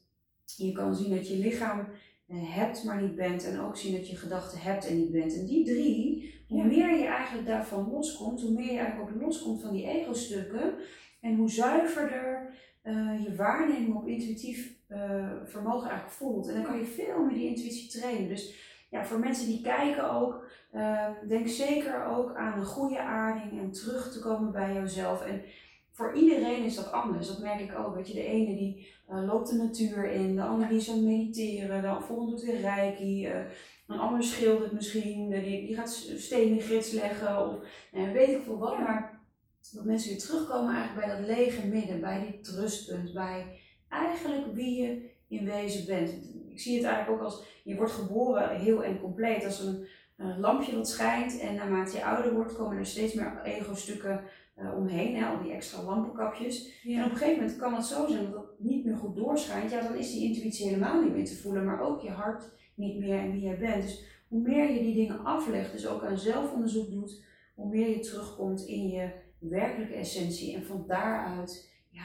Je 0.57 0.71
kan 0.71 0.95
zien 0.95 1.15
dat 1.15 1.27
je 1.27 1.35
lichaam 1.37 1.87
hebt, 2.37 2.83
maar 2.83 3.01
niet 3.01 3.15
bent. 3.15 3.45
En 3.45 3.59
ook 3.59 3.77
zien 3.77 3.95
dat 3.95 4.09
je 4.09 4.15
gedachten 4.15 4.59
hebt 4.59 4.87
en 4.87 4.97
niet 4.97 5.11
bent. 5.11 5.35
En 5.35 5.45
die 5.45 5.65
drie, 5.65 6.33
hoe 6.47 6.65
meer 6.65 6.97
je 6.97 7.05
eigenlijk 7.05 7.47
daarvan 7.47 7.89
loskomt, 7.91 8.41
hoe 8.41 8.51
meer 8.51 8.71
je 8.71 8.79
eigenlijk 8.79 9.11
ook 9.11 9.21
loskomt 9.21 9.61
van 9.61 9.73
die 9.73 9.87
ego-stukken. 9.87 10.73
En 11.21 11.35
hoe 11.35 11.49
zuiverder 11.49 12.53
eh, 12.81 13.23
je 13.23 13.35
waarneming 13.35 13.95
op 13.95 14.07
intuïtief 14.07 14.77
eh, 14.87 15.31
vermogen 15.45 15.89
eigenlijk 15.89 16.17
voelt. 16.17 16.47
En 16.47 16.53
dan 16.53 16.63
kan 16.63 16.77
je 16.77 16.85
veel 16.85 17.23
meer 17.23 17.37
die 17.37 17.47
intuïtie 17.47 17.99
trainen. 17.99 18.27
Dus 18.27 18.67
ja, 18.89 19.05
voor 19.05 19.19
mensen 19.19 19.45
die 19.45 19.61
kijken 19.61 20.11
ook, 20.11 20.47
eh, 20.71 21.07
denk 21.27 21.47
zeker 21.47 22.05
ook 22.05 22.35
aan 22.35 22.59
een 22.59 22.65
goede 22.65 22.99
aarding 22.99 23.61
en 23.61 23.71
terug 23.71 24.11
te 24.11 24.19
komen 24.19 24.51
bij 24.51 24.73
jouzelf. 24.73 25.25
En 25.25 25.41
voor 25.99 26.13
iedereen 26.13 26.63
is 26.63 26.75
dat 26.75 26.91
anders. 26.91 27.27
Dat 27.27 27.39
merk 27.39 27.59
ik 27.59 27.77
ook. 27.77 27.95
Weet 27.95 28.07
je, 28.07 28.13
de 28.13 28.25
ene 28.25 28.55
die 28.55 28.87
eh, 29.07 29.25
loopt 29.25 29.49
de 29.49 29.55
natuur 29.55 30.11
in, 30.11 30.35
de 30.35 30.43
andere 30.43 30.69
die 30.69 30.79
is 30.79 30.89
aan 30.89 31.03
mediteren, 31.03 31.81
de 31.81 32.05
volgende 32.05 32.31
doet 32.31 32.45
weer 32.45 32.61
reiki, 32.61 33.25
eh, 33.25 33.39
een 33.89 33.99
ander 33.99 34.23
schildert 34.23 34.71
misschien, 34.71 35.31
eh, 35.33 35.43
die, 35.43 35.65
die 35.65 35.75
gaat 35.75 35.89
stenen 36.17 36.59
grits 36.59 36.91
leggen 36.91 37.47
of 37.47 37.55
eh, 37.91 38.11
weet 38.11 38.29
ik 38.29 38.43
veel 38.43 38.57
wat. 38.57 38.77
Maar 38.77 39.19
dat 39.71 39.85
mensen 39.85 40.09
weer 40.09 40.19
terugkomen 40.19 40.75
eigenlijk 40.75 41.07
bij 41.07 41.17
dat 41.17 41.27
lege 41.27 41.67
midden, 41.67 42.01
bij 42.01 42.25
dit 42.31 42.47
rustpunt, 42.47 43.13
bij 43.13 43.59
eigenlijk 43.89 44.53
wie 44.53 44.81
je 44.81 45.09
in 45.27 45.45
wezen 45.45 45.85
bent. 45.85 46.09
Ik 46.49 46.59
zie 46.59 46.75
het 46.77 46.85
eigenlijk 46.85 47.21
ook 47.21 47.25
als, 47.25 47.43
je 47.63 47.75
wordt 47.75 47.91
geboren 47.91 48.59
heel 48.59 48.83
en 48.83 48.99
compleet 48.99 49.45
als 49.45 49.59
een, 49.59 49.87
een 50.17 50.39
lampje 50.39 50.71
dat 50.71 50.89
schijnt 50.89 51.39
en 51.39 51.55
naarmate 51.55 51.97
je 51.97 52.05
ouder 52.05 52.33
wordt 52.33 52.55
komen 52.55 52.77
er 52.77 52.85
steeds 52.85 53.13
meer 53.13 53.41
ego-stukken 53.43 54.23
eh, 54.59 54.77
omheen, 54.77 55.15
hè, 55.15 55.25
al 55.25 55.43
die 55.43 55.51
extra 55.51 55.83
lampenkapjes. 55.83 56.81
En 56.83 57.03
op 57.03 57.11
een 57.11 57.17
gegeven 57.17 57.41
moment 57.41 57.57
kan 57.57 57.73
het 57.73 57.85
zo 57.85 58.07
zijn 58.07 58.31
dat 58.31 58.41
het 58.41 58.59
niet 58.59 58.85
meer 58.85 58.97
goed 58.97 59.15
doorschijnt. 59.15 59.71
Ja, 59.71 59.81
dan 59.81 59.95
is 59.95 60.11
die 60.11 60.23
intuïtie 60.23 60.67
helemaal 60.67 61.01
niet 61.01 61.13
meer 61.13 61.25
te 61.25 61.37
voelen, 61.37 61.65
maar 61.65 61.81
ook 61.81 62.01
je 62.01 62.09
hart 62.09 62.51
niet 62.75 62.99
meer 62.99 63.19
en 63.19 63.31
wie 63.31 63.41
jij 63.41 63.57
bent. 63.57 63.81
Dus 63.81 64.03
hoe 64.27 64.41
meer 64.41 64.71
je 64.71 64.79
die 64.79 64.95
dingen 64.95 65.23
aflegt, 65.23 65.71
dus 65.71 65.87
ook 65.87 66.03
aan 66.03 66.17
zelfonderzoek 66.17 66.91
doet, 66.91 67.23
hoe 67.55 67.69
meer 67.69 67.89
je 67.89 67.99
terugkomt 67.99 68.65
in 68.65 68.87
je 68.87 69.11
werkelijke 69.39 69.93
essentie. 69.93 70.55
En 70.55 70.65
van 70.65 70.83
daaruit 70.87 71.71
ja, 71.89 72.01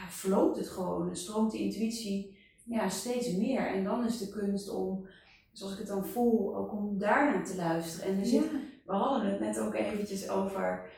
het 0.56 0.68
gewoon 0.68 1.08
en 1.08 1.16
stroomt 1.16 1.52
die 1.52 1.61
intuïtie 1.61 2.37
ja, 2.64 2.88
steeds 2.88 3.37
meer. 3.37 3.66
En 3.66 3.84
dan 3.84 4.04
is 4.04 4.18
de 4.18 4.28
kunst 4.28 4.70
om, 4.70 5.06
zoals 5.52 5.73
ik 5.73 5.78
het 5.78 5.88
dan 5.88 6.06
voel, 6.06 6.56
ook 6.56 6.73
om 6.73 6.99
daarnaar 6.99 7.44
te 7.44 7.56
luisteren. 7.56 8.12
En 8.12 8.18
er 8.18 8.26
zit 8.26 8.50
we 8.87 8.92
hadden 8.92 9.30
het 9.30 9.40
net 9.40 9.58
ook 9.58 9.75
eventjes 9.75 10.28
over 10.28 10.90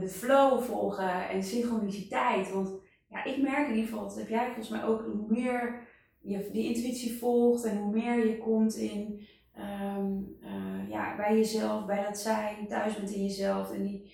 de 0.00 0.08
flow 0.08 0.60
volgen 0.62 1.28
en 1.28 1.42
synchroniciteit. 1.42 2.52
Want 2.52 2.70
ja, 3.08 3.24
ik 3.24 3.42
merk 3.42 3.68
in 3.68 3.74
ieder 3.74 3.88
geval, 3.90 4.08
dat 4.08 4.16
heb 4.18 4.28
jij 4.28 4.44
volgens 4.46 4.68
mij 4.68 4.84
ook, 4.84 5.00
hoe 5.00 5.26
meer 5.28 5.80
je 6.20 6.48
die 6.52 6.74
intuïtie 6.74 7.18
volgt 7.18 7.64
en 7.64 7.76
hoe 7.76 7.92
meer 7.92 8.26
je 8.26 8.38
komt 8.38 8.74
in, 8.76 9.26
ehm, 9.54 10.12
eh, 10.42 10.90
ja, 10.90 11.16
bij 11.16 11.36
jezelf, 11.36 11.86
bij 11.86 12.04
dat 12.04 12.18
zijn, 12.18 12.66
thuis 12.68 12.96
bent 12.96 13.10
in 13.10 13.22
jezelf 13.22 13.72
en 13.72 13.82
die 13.82 14.12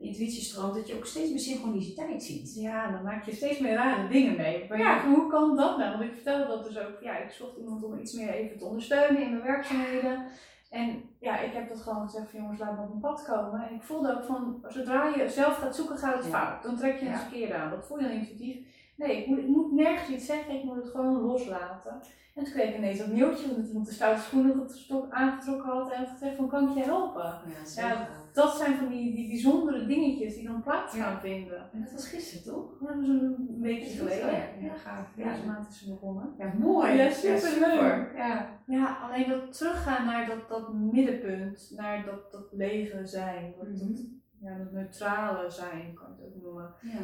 intuïtie 0.00 0.42
stroomt, 0.42 0.74
dat 0.74 0.88
je 0.88 0.94
ook 0.96 1.06
steeds 1.06 1.30
meer 1.30 1.38
synchroniciteit 1.38 2.22
ziet. 2.22 2.54
Ja, 2.54 2.90
dan 2.90 3.02
maak 3.02 3.24
je 3.24 3.34
steeds 3.34 3.58
meer 3.58 3.74
rare 3.74 4.08
dingen 4.08 4.36
mee. 4.36 4.64
Maar 4.68 4.78
Ja. 4.78 4.94
ja, 4.96 5.08
hoe 5.10 5.30
kan 5.30 5.56
dat 5.56 5.78
nou? 5.78 5.90
Want 5.98 6.10
ik 6.10 6.14
vertelde 6.14 6.46
dat 6.46 6.64
dus 6.64 6.78
ook. 6.78 7.02
Ja, 7.02 7.18
ik 7.18 7.30
zocht 7.30 7.56
iemand 7.58 7.84
om 7.84 7.98
iets 7.98 8.12
meer 8.12 8.28
even 8.28 8.58
te 8.58 8.64
ondersteunen 8.64 9.22
in 9.22 9.30
mijn 9.30 9.42
werkzaamheden. 9.42 10.26
En 10.70 11.02
ja, 11.18 11.38
ik 11.38 11.52
heb 11.52 11.68
dat 11.68 11.80
gewoon 11.80 12.02
gezegd 12.08 12.30
van 12.30 12.40
jongens, 12.40 12.60
laat 12.60 12.76
me 12.76 12.82
op 12.82 12.92
een 12.92 13.00
pad 13.00 13.24
komen. 13.24 13.68
En 13.68 13.74
ik 13.74 13.82
voelde 13.82 14.16
ook 14.16 14.24
van, 14.24 14.64
zodra 14.68 15.06
je 15.16 15.28
zelf 15.28 15.56
gaat 15.56 15.76
zoeken, 15.76 15.98
gaat 15.98 16.14
het 16.14 16.24
Ja. 16.24 16.30
fout. 16.30 16.62
Dan 16.62 16.76
trek 16.76 16.98
je 16.98 17.04
het 17.04 17.14
Ja. 17.14 17.20
verkeerde 17.20 17.54
aan. 17.54 17.70
Dat 17.70 17.86
voel 17.86 17.98
je 17.98 18.08
dan 18.08 18.16
intuïtief. 18.16 18.56
Nee, 19.00 19.16
ik 19.20 19.26
moet, 19.26 19.38
ik 19.38 19.46
moet 19.48 19.72
nergens 19.72 20.08
iets 20.08 20.26
zeggen, 20.26 20.54
ik 20.54 20.64
moet 20.64 20.76
het 20.76 20.88
gewoon 20.88 21.20
loslaten. 21.20 21.92
En 22.34 22.44
toen 22.44 22.52
kreeg 22.52 22.68
ik 22.70 22.76
ineens 22.76 22.98
dat 22.98 23.12
mailtje, 23.12 23.50
omdat 23.50 23.66
iemand 23.68 23.86
de 23.86 23.92
stoute 23.92 24.20
schoenen 24.20 24.68
getrok- 24.70 25.10
aangetrokken 25.12 25.70
had 25.70 25.90
en 25.92 26.06
gezegd 26.06 26.36
van 26.36 26.48
kan 26.48 26.68
ik 26.68 26.74
je 26.76 26.82
helpen? 26.82 27.22
Ja, 27.76 27.88
Ja. 27.88 28.08
Dat 28.32 28.56
zijn 28.56 28.76
van 28.76 28.88
die, 28.88 29.14
die 29.14 29.28
bijzondere 29.28 29.86
dingetjes 29.86 30.34
die 30.34 30.46
dan 30.46 30.62
plaats 30.62 30.96
gaan 30.96 31.20
vinden. 31.20 31.70
En 31.72 31.80
dat 31.82 31.92
was 31.92 32.08
gisteren 32.08 32.44
toch? 32.54 32.78
Dat 32.80 32.96
was 32.96 33.08
een 33.08 33.56
weekje 33.60 33.96
geleden. 33.98 34.26
Ja, 34.32 34.48
ja, 34.60 34.74
gaaf. 34.74 35.06
Ja, 35.16 35.28
Deze 35.32 35.46
maand 35.46 35.68
is 35.68 35.78
ze 35.78 35.90
begonnen. 35.90 36.34
ja 36.38 36.52
mooi. 36.58 36.92
Ja, 36.92 37.10
superleuk. 37.10 38.12
Ja. 38.16 38.48
Ja, 38.66 38.98
alleen 39.02 39.28
dat 39.28 39.52
teruggaan 39.58 40.06
naar 40.06 40.26
dat, 40.26 40.48
dat 40.48 40.72
middenpunt, 40.74 41.72
naar 41.76 42.04
dat, 42.04 42.32
dat 42.32 42.48
lege 42.52 43.06
zijn, 43.06 43.54
dat, 43.58 43.68
Mhm. 43.68 43.92
ja, 44.40 44.58
dat 44.58 44.72
neutrale 44.72 45.50
zijn, 45.50 45.94
kan 45.94 46.06
je 46.18 46.24
het 46.24 46.34
ook 46.34 46.42
noemen. 46.42 46.74
Ja. 46.80 46.98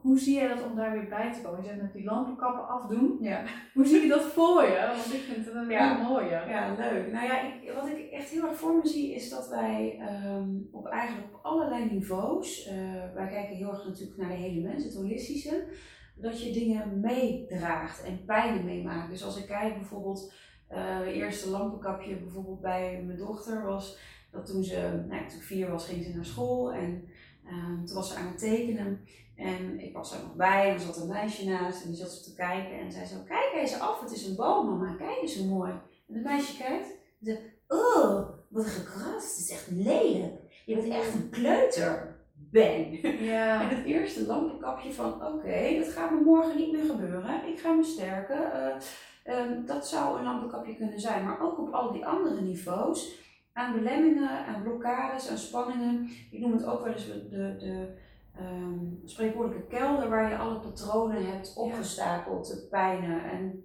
Hoe 0.00 0.18
zie 0.18 0.34
jij 0.34 0.48
dat 0.48 0.64
om 0.64 0.76
daar 0.76 0.92
weer 0.92 1.08
bij 1.08 1.32
te 1.32 1.40
komen? 1.40 1.60
Je 1.62 1.66
zegt 1.68 1.80
met 1.82 1.92
die 1.92 2.04
lampenkappen 2.04 2.68
afdoen. 2.68 3.16
Ja. 3.20 3.42
Hoe 3.74 3.86
zie 3.86 4.00
je 4.00 4.08
dat 4.08 4.22
voor 4.22 4.62
je? 4.62 4.92
Want 4.96 5.14
ik 5.14 5.20
vind 5.20 5.46
het 5.46 5.54
een 5.54 5.68
Ja. 5.68 5.96
heel 5.96 6.04
mooie. 6.08 6.30
Ja, 6.30 6.74
leuk. 6.78 7.12
Nou 7.12 7.26
ja, 7.26 7.40
ik, 7.42 7.72
wat 7.74 7.86
ik 7.88 8.10
echt 8.10 8.30
heel 8.30 8.48
erg 8.48 8.56
voor 8.56 8.74
me 8.74 8.88
zie 8.88 9.14
is 9.14 9.30
dat 9.30 9.48
wij 9.48 9.96
ehm, 10.00 10.48
op 10.72 10.86
eigenlijk 10.86 11.34
op 11.34 11.40
allerlei 11.42 11.90
niveaus, 11.92 12.66
eh, 12.66 12.74
wij 13.14 13.28
kijken 13.28 13.56
heel 13.56 13.70
erg 13.70 13.86
natuurlijk 13.86 14.18
naar 14.18 14.28
de 14.28 14.34
hele 14.34 14.60
mens, 14.68 14.84
het 14.84 14.94
holistische, 14.94 15.64
dat 16.14 16.42
je 16.42 16.52
dingen 16.52 17.00
meedraagt 17.00 18.04
en 18.04 18.24
pijnen 18.24 18.64
meemaakt. 18.64 19.10
Dus 19.10 19.24
als 19.24 19.36
ik 19.38 19.46
kijk 19.46 19.74
bijvoorbeeld, 19.74 20.32
het 20.68 21.06
eerste 21.06 21.48
lampenkapje 21.50 22.16
bijvoorbeeld 22.16 22.60
bij 22.60 23.02
mijn 23.06 23.18
dochter 23.18 23.64
was 23.64 23.98
dat 24.30 24.46
toen 24.46 24.64
ze, 24.64 25.04
nou, 25.08 25.28
toen 25.28 25.40
vier 25.40 25.70
was, 25.70 25.86
ging 25.86 26.04
ze 26.04 26.14
naar 26.14 26.24
school 26.24 26.72
en 26.72 27.04
ehm, 27.46 27.84
toen 27.84 27.94
was 27.94 28.12
ze 28.12 28.18
aan 28.18 28.26
het 28.26 28.38
tekenen. 28.38 29.00
En 29.40 29.80
ik 29.80 29.94
was 29.94 30.12
er 30.12 30.22
nog 30.22 30.34
bij 30.34 30.68
en 30.68 30.74
er 30.74 30.80
zat 30.80 30.96
een 30.96 31.08
meisje 31.08 31.48
naast 31.48 31.82
en 31.84 31.88
die 31.88 31.98
zat 31.98 32.24
te 32.24 32.34
kijken 32.34 32.78
en 32.78 32.92
zei 32.92 33.04
zo, 33.04 33.16
kijk 33.26 33.52
eens 33.54 33.80
af, 33.80 34.00
het 34.00 34.12
is 34.12 34.26
een 34.26 34.36
boom 34.36 34.66
mama, 34.66 34.94
kijk 34.94 35.22
eens 35.22 35.36
hoe 35.36 35.48
mooi. 35.48 35.70
En 36.08 36.14
het 36.14 36.24
meisje 36.24 36.56
kijkt 36.56 36.86
en 36.86 37.26
zegt, 37.26 37.40
oh, 37.68 38.28
wat 38.48 38.66
gekrast, 38.66 39.30
het 39.30 39.38
is 39.38 39.50
echt 39.50 39.70
lelijk. 39.70 40.62
Je 40.66 40.74
bent 40.74 40.92
echt 40.92 41.14
een 41.14 41.30
kleuter. 41.30 42.18
Bang. 42.52 43.00
Ja. 43.20 43.60
En 43.62 43.76
het 43.76 43.84
eerste 43.84 44.26
lampenkapje 44.26 44.92
van, 44.92 45.26
oké, 45.26 45.76
dat 45.78 45.88
gaat 45.88 46.10
me 46.10 46.20
morgen 46.20 46.56
niet 46.56 46.72
meer 46.72 46.84
gebeuren. 46.84 47.48
Ik 47.48 47.58
ga 47.58 47.72
me 47.72 47.82
sterken. 47.82 48.52
Eh, 48.52 48.76
ehm, 49.24 49.64
dat 49.64 49.88
zou 49.88 50.18
een 50.18 50.24
lampenkapje 50.24 50.76
kunnen 50.76 51.00
zijn. 51.00 51.24
Maar 51.24 51.40
ook 51.40 51.58
op 51.58 51.72
al 51.72 51.92
die 51.92 52.06
andere 52.06 52.40
niveaus. 52.40 53.18
Aan 53.52 53.72
belemmingen, 53.72 54.46
aan 54.46 54.62
blokkades, 54.62 55.28
aan 55.28 55.38
spanningen. 55.38 56.08
Ik 56.30 56.40
noem 56.40 56.52
het 56.52 56.64
ook 56.64 56.84
wel 56.84 56.92
eens 56.92 57.06
de, 57.06 57.56
de, 57.58 57.94
ehm, 58.36 58.78
spreekwoordelijke 59.04 59.76
kelder 59.76 60.08
waar 60.08 60.30
je 60.30 60.36
alle 60.36 60.60
patronen 60.60 61.26
hebt 61.26 61.56
opgestapeld, 61.56 62.46
de 62.46 62.66
pijnen. 62.70 63.30
En 63.30 63.64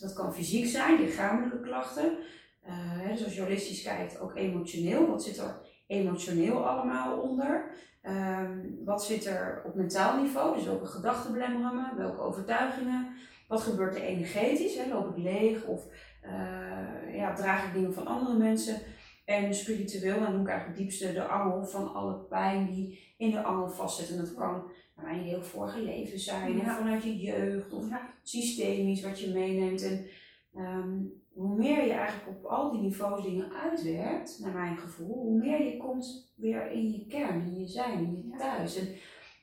dat 0.00 0.12
kan 0.12 0.34
fysiek 0.34 0.66
zijn, 0.66 1.00
lichamelijke 1.00 1.60
klachten. 1.60 2.18
Hè, 2.60 3.12
dus 3.12 3.24
als 3.24 3.34
je 3.34 3.42
holistisch 3.42 3.82
kijkt, 3.82 4.20
ook 4.20 4.36
emotioneel. 4.36 5.06
Wat 5.06 5.22
zit 5.22 5.38
er 5.38 5.60
emotioneel 5.86 6.68
allemaal 6.68 7.20
onder? 7.20 7.70
Ehm, 8.02 8.60
wat 8.84 9.04
zit 9.04 9.26
er 9.26 9.62
op 9.64 9.74
mentaal 9.74 10.22
niveau? 10.22 10.54
Dus 10.54 10.64
welke 10.64 10.86
gedachten 10.86 11.32
belemmeren 11.32 11.74
me? 11.74 11.96
Welke 11.96 12.20
overtuigingen? 12.20 13.14
Wat 13.48 13.60
gebeurt 13.60 13.94
er 13.94 14.02
energetisch? 14.02 14.76
Hè? 14.76 14.88
Loop 14.88 15.16
ik 15.16 15.22
leeg 15.22 15.64
of 15.64 15.84
eh, 16.20 17.16
ja, 17.16 17.34
draag 17.34 17.66
ik 17.66 17.72
dingen 17.72 17.94
van 17.94 18.06
andere 18.06 18.36
mensen? 18.36 18.80
En 19.26 19.54
spiritueel, 19.54 20.20
dan 20.20 20.32
noem 20.32 20.40
ik 20.42 20.48
eigenlijk 20.48 20.78
het 20.78 20.88
diepste 20.88 21.12
de 21.12 21.24
angel 21.26 21.64
van 21.64 21.94
alle 21.94 22.14
pijn 22.14 22.66
die 22.66 23.14
in 23.18 23.30
de 23.30 23.42
angel 23.42 23.68
vastzit. 23.68 24.10
En 24.10 24.16
dat 24.16 24.34
kan 24.34 24.62
naar 24.96 25.04
mijn 25.04 25.20
heel 25.22 25.42
vorige 25.42 25.82
leven 25.82 26.18
zijn, 26.18 26.56
Ja. 26.56 26.76
vanuit 26.76 27.02
je 27.02 27.16
jeugd, 27.16 27.72
of 27.72 27.88
Ja. 27.88 28.00
systemisch 28.22 29.02
wat 29.02 29.20
je 29.20 29.32
meeneemt. 29.32 29.82
En 29.82 30.06
ehm, 30.54 30.98
hoe 31.32 31.56
meer 31.56 31.84
je 31.86 31.92
eigenlijk 31.92 32.28
op 32.38 32.44
al 32.44 32.70
die 32.72 32.80
niveaus 32.80 33.22
dingen 33.22 33.52
uitwerkt, 33.52 34.38
naar 34.42 34.52
mijn 34.52 34.76
gevoel, 34.76 35.14
hoe 35.22 35.38
meer 35.38 35.64
je 35.64 35.76
komt 35.76 36.32
weer 36.36 36.70
in 36.70 36.90
je 36.92 37.06
kern, 37.06 37.42
in 37.46 37.60
je 37.60 37.66
zijn, 37.68 37.98
in 37.98 38.30
je 38.30 38.36
thuis. 38.38 38.76
En 38.78 38.86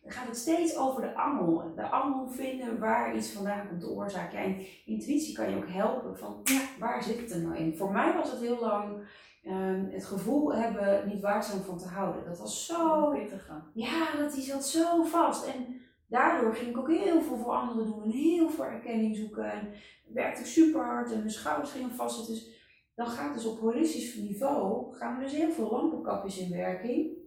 dan 0.03 0.11
gaat 0.11 0.27
het 0.27 0.37
steeds 0.37 0.77
over 0.77 1.01
de 1.01 1.15
angel. 1.15 1.73
De 1.75 1.89
angel 1.89 2.27
vinden 2.29 2.79
waar 2.79 3.15
iets 3.15 3.31
vandaan 3.31 3.67
komt, 3.67 3.81
de 3.81 3.89
oorzaak. 3.89 4.31
Ja, 4.31 4.39
en 4.39 4.55
intuïtie 4.85 5.35
kan 5.35 5.49
je 5.49 5.55
ook 5.57 5.69
helpen 5.69 6.17
van, 6.17 6.39
ja, 6.43 6.61
waar 6.79 7.03
zit 7.03 7.19
het 7.19 7.31
er 7.31 7.41
nou 7.41 7.55
in? 7.57 7.75
Voor 7.77 7.91
mij 7.91 8.13
was 8.13 8.31
het 8.31 8.41
heel 8.41 8.59
lang 8.59 9.07
ehm, 9.43 9.85
het 9.89 10.05
gevoel 10.05 10.55
hebben 10.55 11.07
niet 11.07 11.21
waardzaam 11.21 11.61
van 11.61 11.77
te 11.77 11.87
houden. 11.87 12.25
Dat 12.25 12.39
was 12.39 12.65
zo 12.65 13.11
pittig 13.11 13.49
ja, 13.73 14.15
dat 14.17 14.33
die 14.33 14.43
zat 14.43 14.67
zo 14.67 15.03
vast. 15.03 15.45
En 15.45 15.81
daardoor 16.07 16.55
ging 16.55 16.69
ik 16.69 16.77
ook 16.77 16.91
heel 16.91 17.21
veel 17.21 17.37
voor 17.37 17.51
anderen 17.51 17.85
doen 17.85 18.03
en 18.03 18.09
heel 18.09 18.49
veel 18.49 18.65
erkenning 18.65 19.15
zoeken. 19.15 19.51
En 19.51 19.73
werkte 20.07 20.41
ik 20.41 20.47
super 20.47 20.85
hard 20.85 21.11
en 21.11 21.17
mijn 21.17 21.29
schouders 21.29 21.71
gingen 21.71 21.91
vastzitten. 21.91 22.33
Dus 22.33 22.61
dan 22.95 23.07
gaat 23.07 23.33
dus 23.33 23.45
op 23.45 23.59
holistisch 23.59 24.15
niveau, 24.15 24.95
gaan 24.95 25.15
er 25.15 25.23
dus 25.23 25.33
heel 25.33 25.51
veel 25.51 25.71
lampenkapjes 25.71 26.37
in 26.37 26.51
werking. 26.51 27.21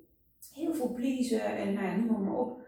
Heel 0.52 0.74
veel 0.74 0.92
pleasen 0.92 1.44
en 1.44 1.72
nou 1.72 1.86
ja, 1.86 1.96
noem 1.96 2.06
maar, 2.06 2.20
maar 2.20 2.38
op. 2.38 2.64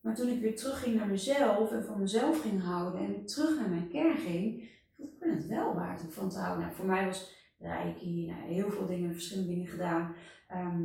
Maar 0.00 0.14
toen 0.14 0.28
ik 0.28 0.40
weer 0.40 0.56
terugging 0.56 0.96
naar 0.96 1.06
mezelf 1.06 1.72
en 1.72 1.84
van 1.84 2.00
mezelf 2.00 2.40
ging 2.40 2.62
houden 2.62 3.00
en 3.00 3.26
terug 3.26 3.58
naar 3.58 3.68
mijn 3.68 3.88
kern 3.88 4.16
ging, 4.16 4.70
vond 4.96 5.32
ik 5.32 5.38
het 5.38 5.46
wel 5.46 5.74
waard 5.74 6.02
om 6.02 6.10
van 6.10 6.28
te 6.28 6.38
houden. 6.38 6.62
Nou, 6.62 6.74
voor 6.74 6.86
mij 6.86 7.06
was 7.06 7.37
Reiki, 7.58 8.26
nou, 8.26 8.40
heel 8.40 8.70
veel 8.70 8.86
dingen, 8.86 9.12
verschillende 9.12 9.48
dingen 9.48 9.66
gedaan. 9.66 10.14
Ehm, 10.48 10.84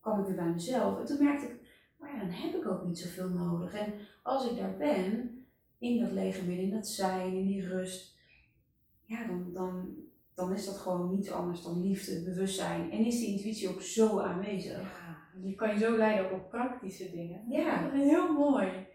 kwam 0.00 0.20
ik 0.20 0.26
weer 0.26 0.36
bij 0.36 0.52
mezelf 0.52 0.98
en 0.98 1.04
toen 1.04 1.24
merkte 1.24 1.46
ik, 1.46 1.56
maar 1.96 2.12
ja, 2.12 2.18
dan 2.18 2.30
heb 2.30 2.54
ik 2.54 2.66
ook 2.66 2.84
niet 2.84 2.98
zoveel 2.98 3.28
nodig. 3.28 3.74
En 3.74 3.92
als 4.22 4.50
ik 4.50 4.56
daar 4.56 4.76
ben, 4.76 5.36
in 5.78 6.00
dat 6.00 6.12
lege 6.12 6.44
midden, 6.44 6.64
in 6.64 6.70
dat 6.70 6.88
zijn, 6.88 7.32
in 7.32 7.46
die 7.46 7.68
rust, 7.68 8.18
ja, 9.04 9.26
dan, 9.26 9.52
dan, 9.52 9.94
dan 10.34 10.52
is 10.52 10.64
dat 10.64 10.76
gewoon 10.76 11.10
niets 11.14 11.30
anders 11.30 11.62
dan 11.62 11.82
liefde, 11.82 12.22
bewustzijn. 12.22 12.90
En 12.90 13.04
is 13.04 13.18
die 13.18 13.28
intuïtie 13.28 13.68
ook 13.68 13.82
zo 13.82 14.20
aanwezig. 14.20 14.80
Ja, 14.80 15.18
die 15.34 15.54
kan 15.54 15.68
je 15.68 15.78
zo 15.78 15.96
leiden 15.96 16.24
ook 16.24 16.32
op 16.32 16.50
praktische 16.50 17.10
dingen. 17.10 17.44
Ja. 17.48 17.90
Heel 17.90 18.32
mooi. 18.32 18.86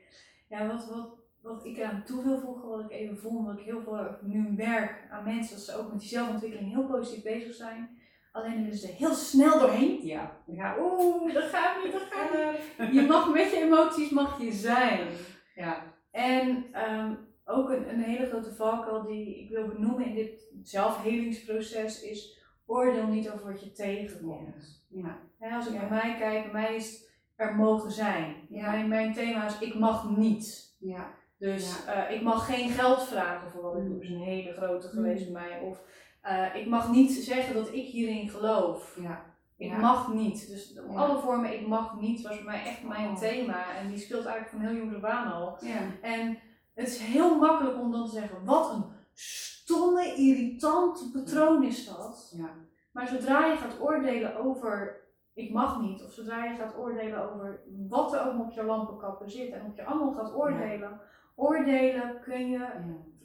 Ja, 0.50 0.68
wat, 0.68 0.90
wat, 0.90 1.21
wat 1.42 1.66
ik 1.66 1.78
eraan 1.78 2.04
toe 2.04 2.24
wil 2.24 2.40
voegen, 2.40 2.70
wat 2.70 2.80
ik 2.80 2.92
even 2.92 3.18
voel, 3.18 3.38
omdat 3.38 3.58
ik 3.60 3.66
heel 3.66 3.82
veel 3.82 4.08
nu 4.22 4.50
merk 4.52 5.08
aan 5.12 5.24
mensen 5.24 5.56
dat 5.56 5.66
ze 5.66 5.78
ook 5.78 5.92
met 5.92 6.00
die 6.00 6.10
zelfontwikkeling 6.10 6.70
heel 6.72 6.86
positief 6.86 7.24
bezig 7.24 7.54
zijn. 7.54 8.00
Alleen 8.32 8.62
willen 8.64 8.78
ze 8.78 8.88
er 8.88 8.94
heel 8.94 9.14
snel 9.14 9.60
doorheen. 9.60 10.06
Ja. 10.06 10.38
ja. 10.46 10.76
Oeh, 10.80 11.34
dat 11.34 11.44
gaat 11.44 11.84
niet, 11.84 11.94
dat 11.94 12.02
gaat 12.10 12.32
niet. 12.52 12.94
Je 13.02 13.08
mag 13.08 13.34
met 13.34 13.52
je 13.52 13.62
emoties 13.62 14.10
mag 14.10 14.42
je 14.42 14.52
zijn. 14.52 15.08
Ja. 15.56 15.84
En 16.12 16.66
ehm, 16.72 17.16
ook 17.46 17.70
een, 17.70 17.90
een 17.90 18.02
hele 18.02 18.26
grote 18.28 18.54
valkuil 18.54 19.04
die 19.04 19.40
ik 19.44 19.50
wil 19.50 19.68
benoemen 19.68 20.06
in 20.06 20.16
dit 20.16 20.50
zelfhelingsproces 20.64 22.02
is 22.04 22.40
oordeel 22.66 23.08
niet 23.08 23.30
over 23.30 23.52
wat 23.52 23.64
je 23.64 23.72
tegenkomt. 23.72 24.86
Ja. 24.90 25.20
Als 25.56 25.68
ik 25.68 25.74
Ja. 25.74 25.80
naar 25.80 25.90
mij 25.90 26.16
kijk, 26.20 26.52
bij 26.52 26.62
mij 26.62 26.76
is 26.76 26.92
het 26.92 27.10
er 27.36 27.56
mogen 27.56 27.92
zijn. 27.92 28.36
Ja. 28.50 28.72
Mijn, 28.72 28.88
mijn 28.88 29.14
thema 29.14 29.46
is 29.46 29.60
ik 29.60 29.76
mag 29.76 30.18
niet. 30.18 30.76
Ja. 30.80 31.20
Dus 31.42 31.86
eh, 31.86 32.12
ik 32.16 32.22
mag 32.22 32.46
geen 32.46 32.70
geld 32.70 33.04
vragen 33.04 33.52
voor 33.52 33.62
wat 33.62 33.76
ik 33.78 33.84
doe. 33.84 33.94
Dat 33.94 34.02
is 34.04 34.10
een 34.10 34.20
hele 34.20 34.54
grote 34.54 34.88
geweest 34.88 35.28
Mm. 35.28 35.34
bij 35.34 35.42
mij. 35.50 35.60
Of 35.60 35.82
eh, 36.22 36.56
ik 36.56 36.68
mag 36.68 36.92
niet 36.92 37.12
zeggen 37.12 37.56
dat 37.56 37.68
ik 37.74 37.86
hierin 37.86 38.30
geloof. 38.30 38.98
Ja. 39.02 39.22
Ik 39.58 39.70
Ja. 39.72 39.78
mag 39.78 40.14
niet. 40.14 40.48
Dus 40.50 40.80
op 40.80 40.92
Ja. 40.92 40.98
alle 41.00 41.20
vormen 41.20 41.54
ik 41.60 41.68
mag 41.68 42.00
niet 42.00 42.22
was 42.22 42.36
voor 42.36 42.46
mij 42.46 42.64
echt 42.66 42.84
mijn 42.84 43.10
Oh. 43.10 43.18
thema. 43.18 43.76
En 43.76 43.88
die 43.88 43.98
speelt 43.98 44.26
eigenlijk 44.26 44.50
van 44.50 44.60
heel 44.74 44.86
jongs 44.86 44.96
af 44.96 45.04
aan 45.12 45.32
al. 45.32 45.58
Ja. 45.62 45.80
En 46.02 46.38
het 46.74 46.88
is 46.88 46.98
heel 47.00 47.38
makkelijk 47.38 47.80
om 47.80 47.92
dan 47.92 48.06
te 48.06 48.12
zeggen, 48.12 48.46
wat 48.46 48.74
een 48.74 48.84
stomme, 49.14 50.16
irritant 50.16 51.10
patroon 51.14 51.64
is 51.64 51.86
dat. 51.86 52.34
Ja. 52.38 52.50
Maar 52.92 53.08
zodra 53.08 53.46
je 53.46 53.58
gaat 53.58 53.80
oordelen 53.82 54.36
over 54.36 55.00
ik 55.34 55.52
mag 55.54 55.82
niet, 55.82 56.04
of 56.04 56.12
zodra 56.12 56.44
je 56.46 56.56
gaat 56.56 56.78
oordelen 56.78 57.32
over 57.32 57.62
wat 57.88 58.14
er 58.14 58.26
ook 58.28 58.40
op 58.40 58.52
je 58.52 58.64
lampenkappen 58.64 59.30
zit 59.32 59.52
en 59.52 59.66
op 59.66 59.76
je 59.76 59.84
angel 59.86 60.12
gaat 60.14 60.34
oordelen, 60.36 61.00
oordelen 61.42 62.20
kun 62.22 62.50
je, 62.50 62.68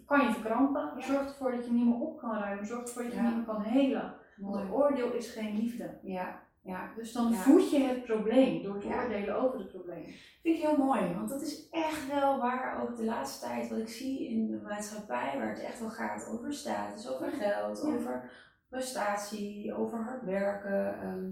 kan 0.07 0.21
je 0.27 0.33
verkrampen, 0.33 0.93
Ja. 0.97 1.03
zorgt 1.07 1.31
ervoor 1.31 1.51
dat 1.53 1.67
je 1.67 1.73
niet 1.73 1.85
meer 1.87 2.01
op 2.01 2.19
kan 2.19 2.39
ruimen, 2.39 2.67
zorgt 2.67 2.89
ervoor 2.89 3.03
dat 3.03 3.13
je 3.13 3.21
niet 3.21 3.37
meer 3.37 3.45
kan 3.45 3.63
helen. 3.63 4.15
Want 4.37 4.55
een 4.57 4.71
oordeel 4.73 5.13
is 5.13 5.31
geen 5.31 5.57
liefde. 5.57 5.99
Ja. 6.03 6.45
Ja. 6.63 6.91
Dus 6.97 7.13
dan 7.13 7.29
Ja. 7.31 7.37
voed 7.37 7.71
je 7.71 7.79
het 7.83 8.05
probleem 8.05 8.63
door 8.63 8.79
te 8.79 8.87
Ja. 8.89 9.03
oordelen 9.03 9.37
over 9.41 9.59
het 9.59 9.69
probleem. 9.69 10.05
Vind 10.43 10.57
ik 10.57 10.63
heel 10.63 10.77
mooi, 10.77 11.15
want 11.15 11.29
dat 11.29 11.43
is 11.43 11.69
echt 11.71 12.09
wel 12.13 12.39
waar 12.39 12.83
ook 12.83 12.97
de 12.97 13.05
laatste 13.05 13.47
tijd 13.47 13.69
wat 13.69 13.79
ik 13.79 13.89
zie 13.89 14.29
in 14.29 14.47
de 14.47 14.61
maatschappij, 14.63 15.33
waar 15.39 15.49
het 15.49 15.63
echt 15.63 15.81
wel 15.81 15.91
gaat 15.91 16.29
over 16.33 16.53
status, 16.53 17.09
over 17.15 17.31
geld, 17.31 17.83
Ja. 17.83 17.95
over 17.95 18.31
prestatie, 18.69 19.75
over 19.75 19.99
hard 19.99 20.23
werken. 20.25 21.01
ehm, 21.03 21.31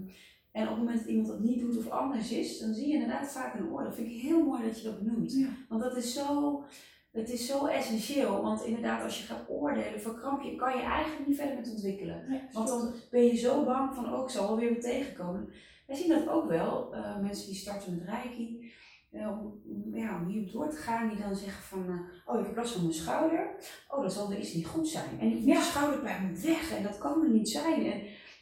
en 0.55 0.63
op 0.63 0.69
het 0.69 0.77
moment 0.77 0.99
dat 0.99 1.07
iemand 1.07 1.27
dat 1.27 1.39
niet 1.39 1.59
doet 1.59 1.77
of 1.77 1.89
anders 1.89 2.31
is, 2.31 2.59
dan 2.59 2.73
zie 2.73 2.87
je 2.87 2.93
inderdaad 2.93 3.31
vaak 3.31 3.53
een 3.53 3.71
oordeel. 3.71 3.91
Vind 3.91 4.11
ik 4.11 4.21
heel 4.21 4.45
mooi 4.45 4.63
dat 4.63 4.77
je 4.81 4.83
dat 4.83 4.99
benoemt. 4.99 5.33
Ja. 5.33 5.47
Want 5.69 5.81
dat 5.81 5.97
is 5.97 6.13
zo, 6.13 6.63
het 7.11 7.29
is 7.29 7.47
zo 7.47 7.65
essentieel. 7.65 8.41
Want 8.41 8.63
inderdaad, 8.63 9.03
als 9.03 9.17
je 9.17 9.25
gaat 9.25 9.49
oordelen, 9.49 10.01
verkramp 10.01 10.41
je, 10.41 10.55
kan 10.55 10.77
je 10.77 10.83
eigenlijk 10.83 11.27
niet 11.27 11.37
verder 11.37 11.55
met 11.55 11.69
ontwikkelen. 11.69 12.41
Want 12.51 12.67
dan 12.67 12.93
ben 13.09 13.25
je 13.25 13.35
zo 13.35 13.63
bang 13.63 13.95
van, 13.95 14.13
oh, 14.13 14.23
ik 14.23 14.29
zal 14.29 14.47
wel 14.47 14.57
weer 14.57 14.69
weer 14.69 14.81
tegenkomen. 14.81 15.49
Wij 15.87 15.95
zien 15.95 16.09
dat 16.09 16.27
ook 16.27 16.47
wel, 16.47 16.93
eh, 16.93 17.19
mensen 17.19 17.47
die 17.47 17.55
starten 17.55 17.95
met 17.95 18.07
Reiki. 18.07 18.73
uh, 19.11 19.29
om, 19.29 19.61
ja, 19.95 20.19
om 20.21 20.27
hierop 20.27 20.51
door 20.51 20.69
te 20.69 20.75
gaan, 20.75 21.09
die 21.09 21.21
dan 21.21 21.35
zeggen 21.35 21.63
van, 21.63 21.89
uh, 21.89 21.99
oh 22.25 22.39
ik 22.39 22.45
heb 22.45 22.55
last 22.55 22.73
van 22.73 22.81
mijn 22.81 22.93
schouder, 22.93 23.55
oh 23.89 24.01
dat 24.01 24.13
zal 24.13 24.31
er 24.31 24.39
iets 24.39 24.53
niet 24.53 24.67
goed 24.67 24.87
zijn. 24.87 25.19
En 25.19 25.29
die 25.29 25.45
ja. 25.45 25.61
schouderpijn 25.61 26.27
moet 26.27 26.41
weg 26.41 26.71
en 26.77 26.83
dat 26.83 26.97
kan 26.97 27.23
er 27.23 27.29
niet 27.29 27.49
zijn. 27.49 27.85
En, 27.91 28.01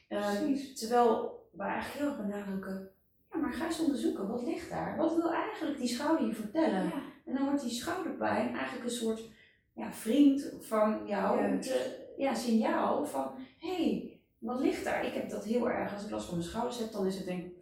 uh, 0.09 0.73
terwijl 0.73 1.41
wij 1.53 1.67
eigenlijk 1.67 1.99
heel 1.99 2.07
erg 2.07 2.27
benadrukken, 2.27 2.89
ja 3.31 3.37
maar 3.37 3.53
ga 3.53 3.65
eens 3.65 3.79
onderzoeken, 3.79 4.27
wat 4.27 4.43
ligt 4.43 4.69
daar? 4.69 4.97
Wat 4.97 5.15
wil 5.15 5.33
eigenlijk 5.33 5.77
die 5.77 5.87
schouder 5.87 6.27
je 6.27 6.33
vertellen? 6.33 6.83
Ja. 6.83 7.01
En 7.25 7.33
dan 7.33 7.45
wordt 7.45 7.61
die 7.61 7.71
schouderpijn 7.71 8.55
eigenlijk 8.55 8.83
een 8.83 8.95
soort 8.95 9.29
ja, 9.73 9.93
vriend 9.93 10.53
van 10.59 11.07
jou, 11.07 11.59
te, 11.59 12.05
ja, 12.17 12.33
signaal 12.33 13.05
van, 13.05 13.31
hé, 13.59 13.75
hey, 13.75 14.19
wat 14.37 14.59
ligt 14.59 14.83
daar? 14.83 15.05
Ik 15.05 15.13
heb 15.13 15.29
dat 15.29 15.43
heel 15.43 15.69
erg, 15.69 15.93
als 15.93 16.03
ik 16.03 16.11
last 16.11 16.25
van 16.25 16.37
mijn 16.37 16.49
schouders 16.49 16.79
heb, 16.79 16.91
dan 16.91 17.05
is 17.05 17.15
het 17.15 17.25
denk 17.25 17.53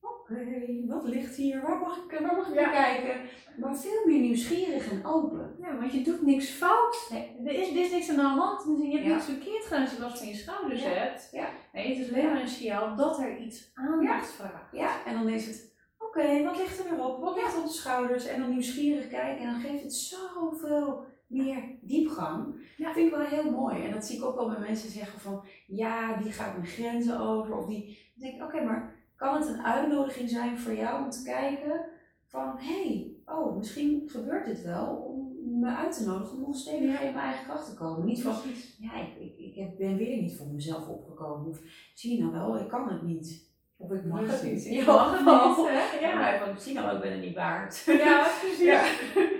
oké, 0.00 0.86
wat 0.86 1.04
ligt 1.04 1.36
hier? 1.36 1.62
Waar 1.62 1.78
mag 1.78 1.96
ik, 1.96 2.20
waar 2.20 2.36
mag 2.36 2.48
ik 2.48 2.54
naar 2.54 2.70
kijken? 2.70 3.20
Maar 3.58 3.76
veel 3.76 4.06
meer 4.06 4.20
nieuwsgierig 4.20 4.90
en 4.90 5.06
open. 5.06 5.56
Ja, 5.60 5.78
want 5.78 5.92
je 5.92 6.02
doet 6.02 6.22
niks 6.22 6.50
fout. 6.50 7.08
Nee. 7.10 7.36
Er, 7.44 7.52
is, 7.52 7.70
er 7.70 7.76
is 7.76 7.90
niks 7.90 8.10
aan 8.10 8.16
de 8.16 8.22
hand. 8.22 8.66
Dus 8.66 8.86
je 8.86 8.92
hebt 8.92 9.06
niks 9.06 9.24
verkeerd 9.24 9.64
gedaan 9.64 9.80
als 9.80 9.92
je 9.92 10.00
last 10.00 10.18
van 10.18 10.28
je 10.28 10.34
schouders 10.34 10.84
hebt. 10.84 11.28
Ja. 11.32 11.48
Nee, 11.72 11.88
het 11.88 12.06
is 12.06 12.12
alleen 12.12 12.26
maar 12.26 12.40
een 12.40 12.48
signaal 12.48 12.96
dat 12.96 13.18
er 13.18 13.38
iets 13.38 13.70
aandacht 13.74 14.32
vraagt. 14.32 14.72
Ja, 14.72 15.04
en 15.04 15.14
dan 15.14 15.28
is 15.28 15.46
het, 15.46 15.74
oké, 15.98 16.42
wat 16.42 16.56
ligt 16.56 16.78
er 16.78 16.92
erop? 16.92 17.20
Wat 17.20 17.36
ligt 17.36 17.58
op 17.58 17.66
de 17.66 17.72
schouders? 17.72 18.26
En 18.26 18.40
dan 18.40 18.50
nieuwsgierig 18.50 19.08
kijken 19.08 19.44
en 19.44 19.52
dan 19.52 19.60
geeft 19.60 19.82
het 19.82 19.94
zoveel 19.94 21.04
meer 21.26 21.78
diepgang. 21.80 22.54
Ja. 22.76 22.84
Dat 22.84 22.94
vind 22.94 23.06
ik 23.06 23.16
wel 23.16 23.26
heel 23.26 23.50
mooi. 23.50 23.84
En 23.84 23.90
dat 23.92 24.04
zie 24.04 24.16
ik 24.16 24.24
ook 24.24 24.34
wel 24.36 24.48
bij 24.48 24.58
mensen 24.58 24.90
zeggen 24.90 25.20
van, 25.20 25.44
ja, 25.66 26.16
die 26.16 26.32
gaat 26.32 26.56
mijn 26.56 26.66
grenzen 26.66 27.20
over. 27.20 27.56
Of 27.56 27.66
die, 27.66 27.84
dan 28.14 28.30
denk 28.30 28.34
ik, 28.34 28.42
oké, 28.42 28.64
maar 28.64 28.99
kan 29.20 29.34
het 29.34 29.48
een 29.48 29.64
uitnodiging 29.64 30.30
zijn 30.30 30.58
voor 30.58 30.74
jou 30.74 31.04
om 31.04 31.10
te 31.10 31.22
kijken 31.22 31.84
van, 32.26 32.56
hé, 32.58 32.82
hey, 32.82 33.12
oh, 33.26 33.56
misschien 33.56 34.02
gebeurt 34.06 34.46
dit 34.46 34.62
wel 34.62 34.86
om 34.86 35.60
me 35.60 35.70
uit 35.70 35.96
te 35.96 36.04
nodigen 36.06 36.36
om 36.36 36.40
nog 36.40 36.56
steviger 36.56 37.06
in 37.06 37.14
mijn 37.14 37.26
eigen 37.26 37.44
kracht 37.44 37.70
te 37.70 37.74
komen. 37.74 38.06
Niet 38.06 38.22
van, 38.22 38.34
ja, 38.78 38.94
ik, 39.00 39.38
ik, 39.38 39.56
ik 39.56 39.78
ben 39.78 39.96
weer 39.96 40.16
niet 40.16 40.36
voor 40.36 40.46
mezelf 40.46 40.88
opgekomen. 40.88 41.48
Of 41.48 41.60
zie 41.94 42.16
je 42.16 42.22
nou 42.22 42.32
wel, 42.32 42.58
ik 42.58 42.68
kan 42.68 42.88
het 42.88 43.02
niet. 43.02 43.48
Of 43.76 43.90
ik 43.90 44.04
mag 44.04 44.20
het 44.20 44.42
niet. 44.42 44.64
Je 44.64 44.84
mag 44.84 45.10
het 45.10 45.26
niet, 45.26 46.00
hè? 46.00 46.08
Ja. 46.08 46.14
Maar 46.14 46.38
van, 46.38 46.58
zie 46.58 46.74
nou, 46.74 46.94
ik 46.96 47.02
ben 47.02 47.12
het 47.12 47.20
niet 47.20 47.34
waard. 47.34 47.84
Ja, 47.86 48.26
precies. 48.40 48.60
Ja. 48.60 48.82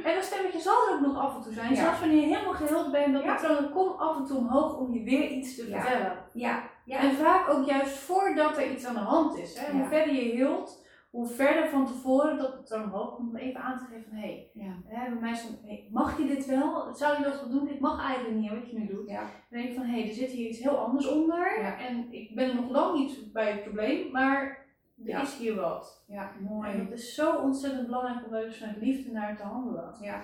En 0.05 0.15
dat 0.15 0.25
stemmetje 0.25 0.61
zal 0.61 0.89
er 0.89 0.95
ook 0.95 1.01
nog 1.01 1.19
af 1.19 1.37
en 1.37 1.43
toe 1.43 1.53
zijn. 1.53 1.77
Zelfs 1.77 2.01
wanneer 2.01 2.21
je 2.21 2.35
helemaal 2.35 2.55
geheeld 2.55 2.93
bent, 2.93 3.13
dat 3.13 3.25
patroon 3.25 3.71
komt 3.71 3.99
af 3.99 4.17
en 4.17 4.25
toe 4.25 4.37
omhoog 4.37 4.79
om 4.79 4.93
je 4.93 5.03
weer 5.03 5.31
iets 5.31 5.57
te 5.57 5.63
vertellen. 5.63 6.25
Ja. 6.33 6.70
Ja. 6.91 6.99
En 6.99 7.15
vaak 7.15 7.49
ook 7.49 7.67
juist 7.67 7.99
voordat 7.99 8.57
er 8.57 8.71
iets 8.71 8.85
aan 8.87 8.95
de 8.95 9.01
hand 9.01 9.39
is. 9.39 9.59
Hè? 9.59 9.73
Hoe 9.73 9.89
verder 9.89 10.15
je 10.15 10.21
hield, 10.21 10.87
hoe 11.11 11.27
verder 11.27 11.69
van 11.69 11.87
tevoren 11.87 12.39
dat 12.39 12.55
patroon 12.55 12.85
omhoog 12.85 13.15
komt 13.15 13.31
om 13.31 13.37
even 13.37 13.61
aan 13.61 13.79
te 13.79 13.85
geven 13.85 14.05
van 14.09 14.19
hé, 14.19 14.51
hey, 14.55 14.83
hè, 14.85 15.11
bij 15.11 15.21
mij 15.21 15.37
van, 15.37 15.59
hey, 15.63 15.89
mag 15.91 16.19
je 16.19 16.27
dit 16.27 16.47
wel? 16.47 16.95
Zou 16.95 17.19
je 17.19 17.25
dat 17.25 17.41
wel 17.41 17.51
doen? 17.51 17.69
Ik 17.69 17.81
mag 17.81 18.05
eigenlijk 18.07 18.37
niet 18.37 18.51
wat 18.51 18.71
je 18.71 18.79
nu 18.79 18.87
doet. 18.87 19.09
Ja. 19.09 19.21
Dan 19.21 19.61
denk 19.61 19.69
je 19.69 19.75
van 19.75 19.85
hé, 19.85 20.01
hey, 20.01 20.09
er 20.09 20.15
zit 20.15 20.31
hier 20.31 20.49
iets 20.49 20.63
heel 20.63 20.79
anders 20.79 21.09
onder 21.09 21.59
en 21.79 22.13
ik 22.13 22.35
ben 22.35 22.57
nog 22.57 22.71
lang 22.71 22.99
niet 22.99 23.33
bij 23.33 23.51
het 23.51 23.63
probleem, 23.63 24.11
maar 24.11 24.67
er 25.05 25.23
is 25.23 25.39
hier 25.39 25.55
wat. 25.55 26.05
Ja, 26.07 26.33
mooi. 26.49 26.71
En 26.71 26.79
het 26.79 26.93
is 26.93 27.15
zo 27.15 27.37
ontzettend 27.37 27.87
belangrijk 27.87 28.25
om 28.27 28.31
dus 28.31 28.61
met 28.61 28.77
liefde 28.77 29.13
naar 29.13 29.37
te 29.37 29.43
handelen. 29.43 29.95
Ja. 30.01 30.21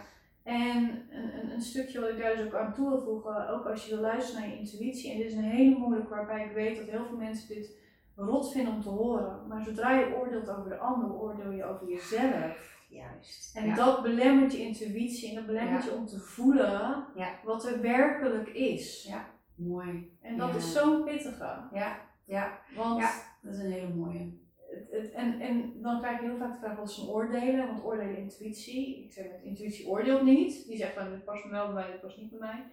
En 0.47 1.07
een, 1.11 1.51
een, 1.51 1.61
stukje 1.61 2.01
wat 2.01 2.09
ik 2.09 2.19
daar 2.19 2.37
dus 2.37 2.47
ook 2.47 2.55
aan 2.55 2.75
toe 2.75 2.89
wil 2.89 3.03
voegen, 3.03 3.49
ook 3.49 3.67
als 3.67 3.87
je 3.87 3.95
wil 3.95 4.03
luisteren 4.03 4.41
naar 4.41 4.51
je 4.51 4.59
intuïtie, 4.59 5.11
en 5.11 5.17
dit 5.17 5.27
is 5.27 5.37
een 5.37 5.43
hele 5.43 5.79
moeilijke 5.79 6.15
waarbij 6.15 6.45
ik 6.45 6.53
weet 6.53 6.77
dat 6.77 6.89
heel 6.89 7.07
veel 7.07 7.17
mensen 7.17 7.49
dit 7.49 7.79
rot 8.15 8.53
vinden 8.53 8.73
om 8.73 8.81
te 8.81 8.89
horen, 8.89 9.47
maar 9.49 9.65
zodra 9.65 9.99
je 9.99 10.17
oordeelt 10.17 10.51
over 10.51 10.69
de 10.69 10.79
ander, 10.79 11.15
oordeel 11.15 11.51
je 11.51 11.65
over 11.65 11.89
jezelf. 11.89 12.75
Juist. 12.89 13.57
En 13.57 13.75
dat 13.75 14.03
belemmert 14.03 14.53
je 14.53 14.59
intuïtie 14.59 15.29
en 15.29 15.35
dat 15.35 15.47
belemmert 15.47 15.85
je 15.85 15.93
om 15.93 16.07
te 16.07 16.19
voelen 16.19 17.05
wat 17.45 17.67
er 17.67 17.81
werkelijk 17.81 18.49
is. 18.49 19.07
Ja, 19.09 19.29
mooi. 19.55 20.19
En 20.23 20.37
dat 20.37 20.55
is 20.55 20.73
zo'n 20.73 21.05
pittige. 21.05 21.69
Ja, 21.73 22.01
ja. 22.25 22.59
Want 22.77 23.25
dat 23.43 23.53
is 23.55 23.59
een 23.59 23.71
hele 23.71 23.95
mooie 23.95 24.46
het, 24.97 25.13
en, 25.13 25.41
en 25.41 25.83
dan 25.83 26.01
krijg 26.01 26.21
je 26.21 26.27
heel 26.27 26.37
vaak 26.37 26.53
de 26.53 26.59
vraag 26.59 26.77
wat 26.77 26.89
is 26.89 26.97
een 26.97 27.09
oordelen, 27.09 27.67
want 27.67 27.85
oordelen 27.85 28.17
intuïtie. 28.17 29.05
Ik 29.05 29.13
zeg 29.13 29.31
met 29.31 29.43
intuïtie 29.43 29.89
oordeelt 29.89 30.23
niet. 30.23 30.67
Die 30.67 30.77
zegt 30.77 30.95
van 30.95 31.11
dit 31.11 31.25
past 31.25 31.45
me 31.45 31.51
wel 31.51 31.67
bij 31.67 31.75
mij, 31.75 31.91
dit 31.91 32.01
past 32.01 32.17
niet 32.17 32.31
bij 32.31 32.39
mij. 32.39 32.65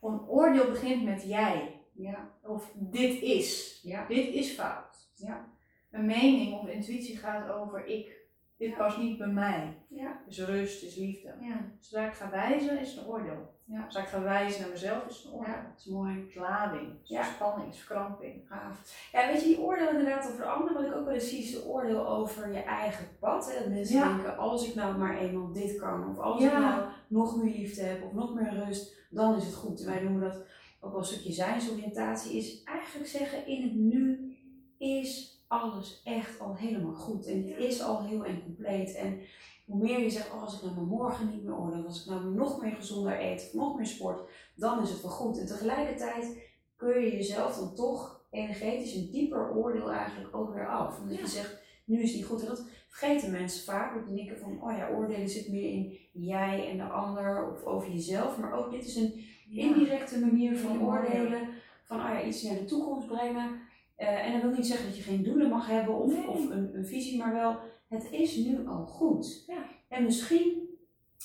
Een 0.00 0.28
oordeel 0.28 0.70
begint 0.70 1.04
met 1.04 1.22
jij. 1.22 1.80
Ja. 1.92 2.30
Of 2.42 2.72
dit 2.74 3.20
is. 3.22 3.80
Ja. 3.82 4.06
Dit 4.06 4.34
is 4.34 4.50
fout. 4.50 5.10
Ja. 5.14 5.48
Een 5.90 6.06
mening 6.06 6.52
of 6.54 6.68
intuïtie 6.68 7.16
gaat 7.16 7.50
over 7.50 7.86
ik. 7.86 8.20
Dit 8.56 8.76
past 8.76 8.98
niet 8.98 9.18
bij 9.18 9.26
mij. 9.26 9.76
Ja. 9.88 10.22
Is 10.28 10.38
rust, 10.38 10.82
is 10.82 10.96
liefde. 10.96 11.34
Ja. 11.40 11.72
Zodra 11.80 12.06
ik 12.06 12.12
ga 12.12 12.30
wijzen, 12.30 12.80
is 12.80 12.94
het 12.94 13.04
een 13.04 13.10
oordeel. 13.10 13.54
Ja. 13.72 13.84
Als 13.84 13.96
ik 13.96 14.06
ga 14.06 14.22
wijzen 14.22 14.60
naar 14.60 14.70
mezelf, 14.70 15.06
is 15.08 15.24
een 15.24 15.32
oordeel. 15.32 15.52
Ja, 15.52 15.72
is 15.76 15.84
mooi. 15.84 16.32
Lading, 16.34 16.92
ja. 17.02 17.22
spanning, 17.22 17.76
verkramping. 17.76 18.48
Gaaf. 18.48 19.08
Ja, 19.12 19.26
weet 19.26 19.40
je, 19.40 19.46
die 19.46 19.60
oordeel 19.60 19.88
inderdaad 19.88 20.30
over 20.32 20.44
anderen, 20.44 20.76
wat 20.76 20.86
ik 20.86 20.94
ook 20.94 21.04
wel 21.04 21.14
eens 21.14 21.28
zie, 21.28 21.42
is 21.42 21.50
de 21.50 21.66
oordeel 21.66 22.08
over 22.08 22.52
je 22.52 22.62
eigen 22.62 23.06
pad. 23.20 23.52
Hè? 23.52 23.58
Dat 23.58 23.68
mensen 23.68 24.00
denken, 24.00 24.36
als 24.36 24.68
ik 24.68 24.74
nou 24.74 24.98
maar 24.98 25.18
eenmaal 25.18 25.52
dit 25.52 25.78
kan, 25.78 26.10
of 26.10 26.18
als 26.18 26.44
ik 26.44 26.52
nou 26.52 26.84
nog 27.08 27.42
meer 27.42 27.54
liefde 27.54 27.82
heb, 27.82 28.04
of 28.04 28.12
nog 28.12 28.34
meer 28.34 28.64
rust, 28.64 28.94
dan 29.10 29.36
is 29.36 29.44
het 29.44 29.54
goed. 29.54 29.80
En 29.80 29.86
wij 29.86 30.02
noemen 30.02 30.20
dat 30.20 30.44
ook 30.80 30.90
wel 30.90 31.00
een 31.00 31.06
stukje 31.06 31.32
zijnsoriëntatie, 31.32 32.36
is 32.36 32.62
eigenlijk 32.62 33.08
zeggen, 33.08 33.46
in 33.46 33.62
het 33.62 33.74
nu 33.74 34.36
is 34.78 35.42
alles 35.48 36.02
echt 36.04 36.40
al 36.40 36.56
helemaal 36.56 36.94
goed. 36.94 37.26
En 37.26 37.48
het 37.48 37.58
is 37.58 37.82
al 37.82 38.04
heel 38.04 38.24
en 38.24 38.42
compleet. 38.42 38.94
En 38.94 39.20
hoe 39.64 39.82
meer 39.82 39.98
je 39.98 40.10
zegt, 40.10 40.32
oh, 40.32 40.42
als 40.42 40.56
ik 40.56 40.62
nou 40.62 40.74
maar 40.74 40.84
morgen 40.84 41.30
niet 41.30 41.42
meer 41.44 41.58
oordeel, 41.58 41.86
als 41.86 42.04
ik 42.04 42.10
nou 42.10 42.34
nog 42.34 42.62
meer 42.62 42.74
gezonder 42.74 43.20
eet 43.20 43.46
of 43.46 43.52
nog 43.52 43.76
meer 43.76 43.86
sport, 43.86 44.30
dan 44.56 44.82
is 44.82 44.90
het 44.90 45.02
wel 45.02 45.10
goed. 45.10 45.38
En 45.38 45.46
tegelijkertijd 45.46 46.50
kun 46.76 47.00
je 47.00 47.12
jezelf 47.12 47.56
dan 47.56 47.74
toch 47.74 48.24
energetisch 48.30 48.94
een 48.94 49.10
dieper 49.10 49.56
oordeel 49.56 49.92
eigenlijk 49.92 50.36
ook 50.36 50.54
weer 50.54 50.68
af. 50.68 51.00
Omdat 51.00 51.18
je 51.18 51.26
zegt, 51.26 51.62
nu 51.84 52.02
is 52.02 52.08
het 52.08 52.16
niet 52.16 52.26
goed. 52.26 52.40
En 52.40 52.46
dat 52.46 52.64
vergeten 52.88 53.30
mensen 53.30 53.64
vaak. 53.64 54.06
Die 54.06 54.16
denken 54.16 54.38
van, 54.38 54.62
oh 54.62 54.76
ja, 54.76 54.88
oordelen 54.88 55.28
zit 55.28 55.48
meer 55.48 55.70
in 55.70 55.98
jij 56.12 56.70
en 56.70 56.76
de 56.76 56.82
ander 56.82 57.50
of 57.50 57.64
over 57.64 57.90
jezelf. 57.90 58.38
Maar 58.38 58.52
ook 58.52 58.70
dit 58.70 58.84
is 58.84 58.96
een 58.96 59.24
indirecte 59.50 60.18
manier 60.18 60.56
van 60.56 60.82
oordelen. 60.82 61.48
Van, 61.82 61.96
oh 61.96 62.08
ja, 62.08 62.22
iets 62.22 62.42
naar 62.42 62.58
de 62.58 62.64
toekomst 62.64 63.06
brengen. 63.06 63.60
Uh, 63.98 64.26
en 64.26 64.32
dat 64.32 64.42
wil 64.42 64.50
niet 64.50 64.66
zeggen 64.66 64.86
dat 64.86 64.96
je 64.96 65.02
geen 65.02 65.22
doelen 65.22 65.48
mag 65.48 65.66
hebben 65.66 65.94
of, 65.94 66.26
of 66.26 66.50
een, 66.50 66.76
een 66.76 66.86
visie, 66.86 67.18
maar 67.18 67.32
wel 67.32 67.56
het 67.92 68.10
is 68.10 68.36
nu 68.36 68.66
al 68.66 68.86
goed. 68.86 69.44
Ja. 69.46 69.64
En 69.88 70.04
misschien, 70.04 70.68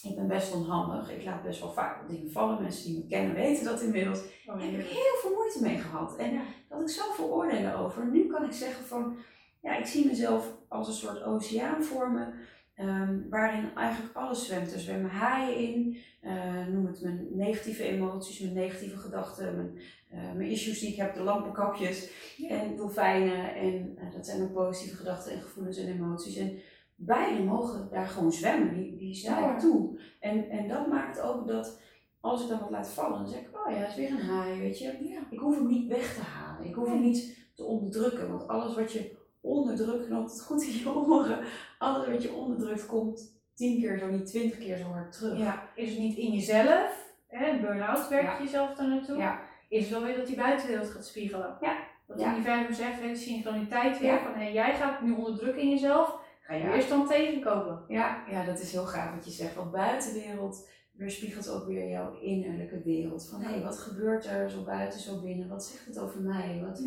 ik 0.01 0.15
ben 0.15 0.27
best 0.27 0.53
onhandig, 0.53 1.11
ik 1.11 1.23
laat 1.23 1.43
best 1.43 1.59
wel 1.59 1.71
vaak 1.71 2.09
dingen 2.09 2.31
vallen. 2.31 2.61
Mensen 2.61 2.85
die 2.85 2.97
me 2.97 3.07
kennen 3.07 3.35
weten 3.35 3.65
dat 3.65 3.81
inmiddels. 3.81 4.19
Oh, 4.45 4.63
ik 4.63 4.71
heb 4.71 4.87
heel 4.87 5.15
veel 5.21 5.33
moeite 5.33 5.61
mee 5.61 5.77
gehad. 5.77 6.15
En 6.15 6.33
ja. 6.33 6.41
dat 6.69 6.81
ik 6.81 6.89
zoveel 6.89 7.25
oordelen 7.25 7.77
over. 7.77 8.11
Nu 8.11 8.27
kan 8.27 8.43
ik 8.43 8.51
zeggen 8.51 8.85
van, 8.85 9.17
ja, 9.61 9.77
ik 9.77 9.85
zie 9.85 10.05
mezelf 10.05 10.57
als 10.67 10.87
een 10.87 10.93
soort 10.93 11.23
oceaan 11.23 11.83
vormen. 11.83 12.33
Um, 12.79 13.29
waarin 13.29 13.75
eigenlijk 13.75 14.15
alles 14.15 14.45
zwemt. 14.45 14.73
Er 14.73 14.79
zwemmen 14.79 15.09
haaien 15.09 15.57
in, 15.57 15.97
uh, 16.21 16.67
noem 16.67 16.85
het 16.85 17.01
mijn 17.01 17.27
negatieve 17.31 17.83
emoties, 17.83 18.39
mijn 18.39 18.53
negatieve 18.53 18.97
gedachten, 18.97 19.55
mijn, 19.55 19.79
uh, 20.13 20.33
mijn 20.35 20.49
issues 20.49 20.79
die 20.79 20.89
ik 20.89 20.95
heb, 20.95 21.13
de 21.13 21.21
lampenkapjes 21.21 22.11
en 22.49 22.75
dolfijnen. 22.75 23.55
En 23.55 23.97
uh, 23.97 24.11
dat 24.13 24.25
zijn 24.25 24.39
mijn 24.39 24.51
positieve 24.51 24.95
gedachten 24.95 25.31
en 25.31 25.41
gevoelens 25.41 25.77
en 25.77 25.87
emoties. 25.87 26.35
En 26.35 26.57
beide 26.95 27.43
mogen 27.43 27.89
daar 27.89 28.07
gewoon 28.07 28.31
zwemmen, 28.31 28.73
die, 28.73 28.97
die 28.97 29.15
sta 29.15 29.39
ja. 29.39 29.59
toe. 29.59 29.99
En, 30.19 30.49
en 30.49 30.67
dat 30.67 30.87
maakt 30.87 31.21
ook 31.21 31.47
dat 31.47 31.81
als 32.19 32.43
ik 32.43 32.49
dan 32.49 32.59
wat 32.59 32.69
laat 32.69 32.89
vallen, 32.89 33.17
dan 33.17 33.27
zeg 33.27 33.39
ik, 33.39 33.65
oh 33.65 33.71
ja, 33.71 33.77
het 33.77 33.89
is 33.89 33.95
weer 33.95 34.11
een 34.11 34.25
haai, 34.25 34.59
weet 34.59 34.79
je. 34.79 34.97
Ja. 35.03 35.27
Ik 35.29 35.39
hoef 35.39 35.55
hem 35.55 35.67
niet 35.67 35.87
weg 35.87 36.15
te 36.15 36.21
halen, 36.21 36.67
ik 36.67 36.75
hoef 36.75 36.87
hem 36.87 37.01
niet 37.01 37.37
te 37.55 37.63
onderdrukken, 37.63 38.29
want 38.29 38.47
alles 38.47 38.75
wat 38.75 38.91
je 38.91 39.15
onderdrukt, 39.41 40.09
loopt 40.09 40.31
het 40.31 40.41
goed 40.41 40.63
in 40.63 40.73
je 40.79 40.95
oren, 40.95 41.39
alles 41.77 42.07
wat 42.07 42.23
je 42.23 42.33
onderdrukt 42.33 42.85
komt 42.85 43.35
tien 43.53 43.79
keer 43.79 43.99
zo 43.99 44.07
niet 44.07 44.25
twintig 44.25 44.59
keer 44.59 44.77
zo 44.77 44.83
hard 44.83 45.11
terug. 45.11 45.37
Ja, 45.37 45.69
is 45.75 45.89
het 45.89 45.99
niet 45.99 46.17
in 46.17 46.31
jezelf, 46.31 47.15
hè, 47.27 47.59
burn-out 47.59 48.09
werk 48.09 48.37
je 48.37 48.43
jezelf 48.43 48.75
daar 48.75 48.87
naartoe, 48.87 49.17
ja. 49.17 49.41
is 49.69 49.81
het 49.81 49.89
wel 49.89 50.03
weer 50.03 50.17
dat 50.17 50.27
die 50.27 50.35
buitenwereld 50.35 50.89
gaat 50.89 51.05
spiegelen. 51.05 51.57
Ja. 51.61 51.77
Dat 52.07 52.19
ja. 52.19 52.33
universum 52.33 52.73
zegt, 52.73 53.01
de 53.01 53.15
synchroniteit 53.15 53.99
weer, 53.99 54.19
van 54.19 54.33
hey, 54.33 54.53
jij 54.53 54.75
gaat 54.75 55.01
nu 55.01 55.11
onderdrukken 55.11 55.61
in 55.61 55.69
jezelf, 55.69 56.19
ga 56.41 56.53
je 56.53 56.73
eerst 56.73 56.89
dan 56.89 57.07
tegenkomen. 57.07 57.83
Ja, 57.87 58.23
ja, 58.29 58.45
dat 58.45 58.59
is 58.59 58.71
heel 58.71 58.85
gaaf 58.85 59.15
wat 59.15 59.25
je 59.25 59.31
zegt, 59.31 59.55
want 59.55 59.71
buitenwereld 59.71 60.69
weerspiegelt 60.91 61.49
ook 61.49 61.65
weer 61.65 61.89
jouw 61.89 62.19
innerlijke 62.19 62.81
wereld. 62.83 63.29
Van 63.29 63.41
hé, 63.41 63.49
hey, 63.49 63.61
wat 63.61 63.77
gebeurt 63.77 64.25
er 64.25 64.49
zo 64.49 64.63
buiten, 64.63 64.99
zo 64.99 65.21
binnen? 65.21 65.49
Wat 65.49 65.65
zegt 65.65 65.85
het 65.85 65.99
over 65.99 66.21
mij? 66.21 66.63
Wat, 66.65 66.81